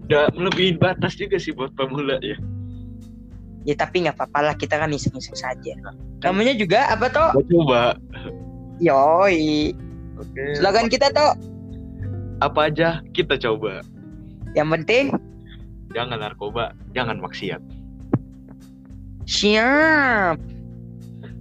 udah 0.07 0.31
melebihi 0.33 0.77
batas 0.77 1.17
juga 1.17 1.37
sih 1.37 1.51
buat 1.51 1.73
pemula 1.75 2.21
ya 2.21 2.37
Ya 3.61 3.77
tapi 3.77 4.01
nggak 4.01 4.17
apa-apa 4.17 4.41
lah 4.41 4.55
kita 4.57 4.81
kan 4.81 4.89
iseng-iseng 4.89 5.37
saja. 5.37 5.77
Namanya 6.25 6.57
juga 6.57 6.89
apa 6.89 7.13
toh? 7.13 7.29
Coba 7.45 7.93
Yoi. 8.81 9.77
oke 10.17 10.45
Slogan 10.57 10.89
kita 10.89 11.13
toh. 11.13 11.37
apa 12.41 12.73
aja 12.73 13.05
kita 13.13 13.37
coba 13.37 13.85
Yang 14.57 14.69
penting 14.81 15.05
jangan 15.93 16.25
narkoba 16.25 16.73
jangan 16.97 17.21
maksiat 17.21 17.61
siap. 19.29 20.41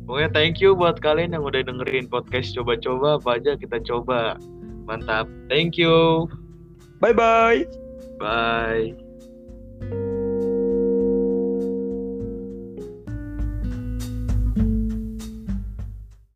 Pokoknya 0.10 0.34
thank 0.34 0.58
you 0.58 0.74
buat 0.74 0.98
kalian 1.06 1.38
yang 1.38 1.46
udah 1.46 1.62
dengerin 1.62 2.10
podcast 2.10 2.58
coba-coba 2.58 3.22
apa 3.22 3.38
aja 3.38 3.54
kita 3.54 3.78
coba. 3.86 4.42
Mantap. 4.90 5.30
Thank 5.54 5.78
you. 5.78 6.26
Bye 6.98 7.14
bye. 7.14 7.70
Bye. 8.18 9.09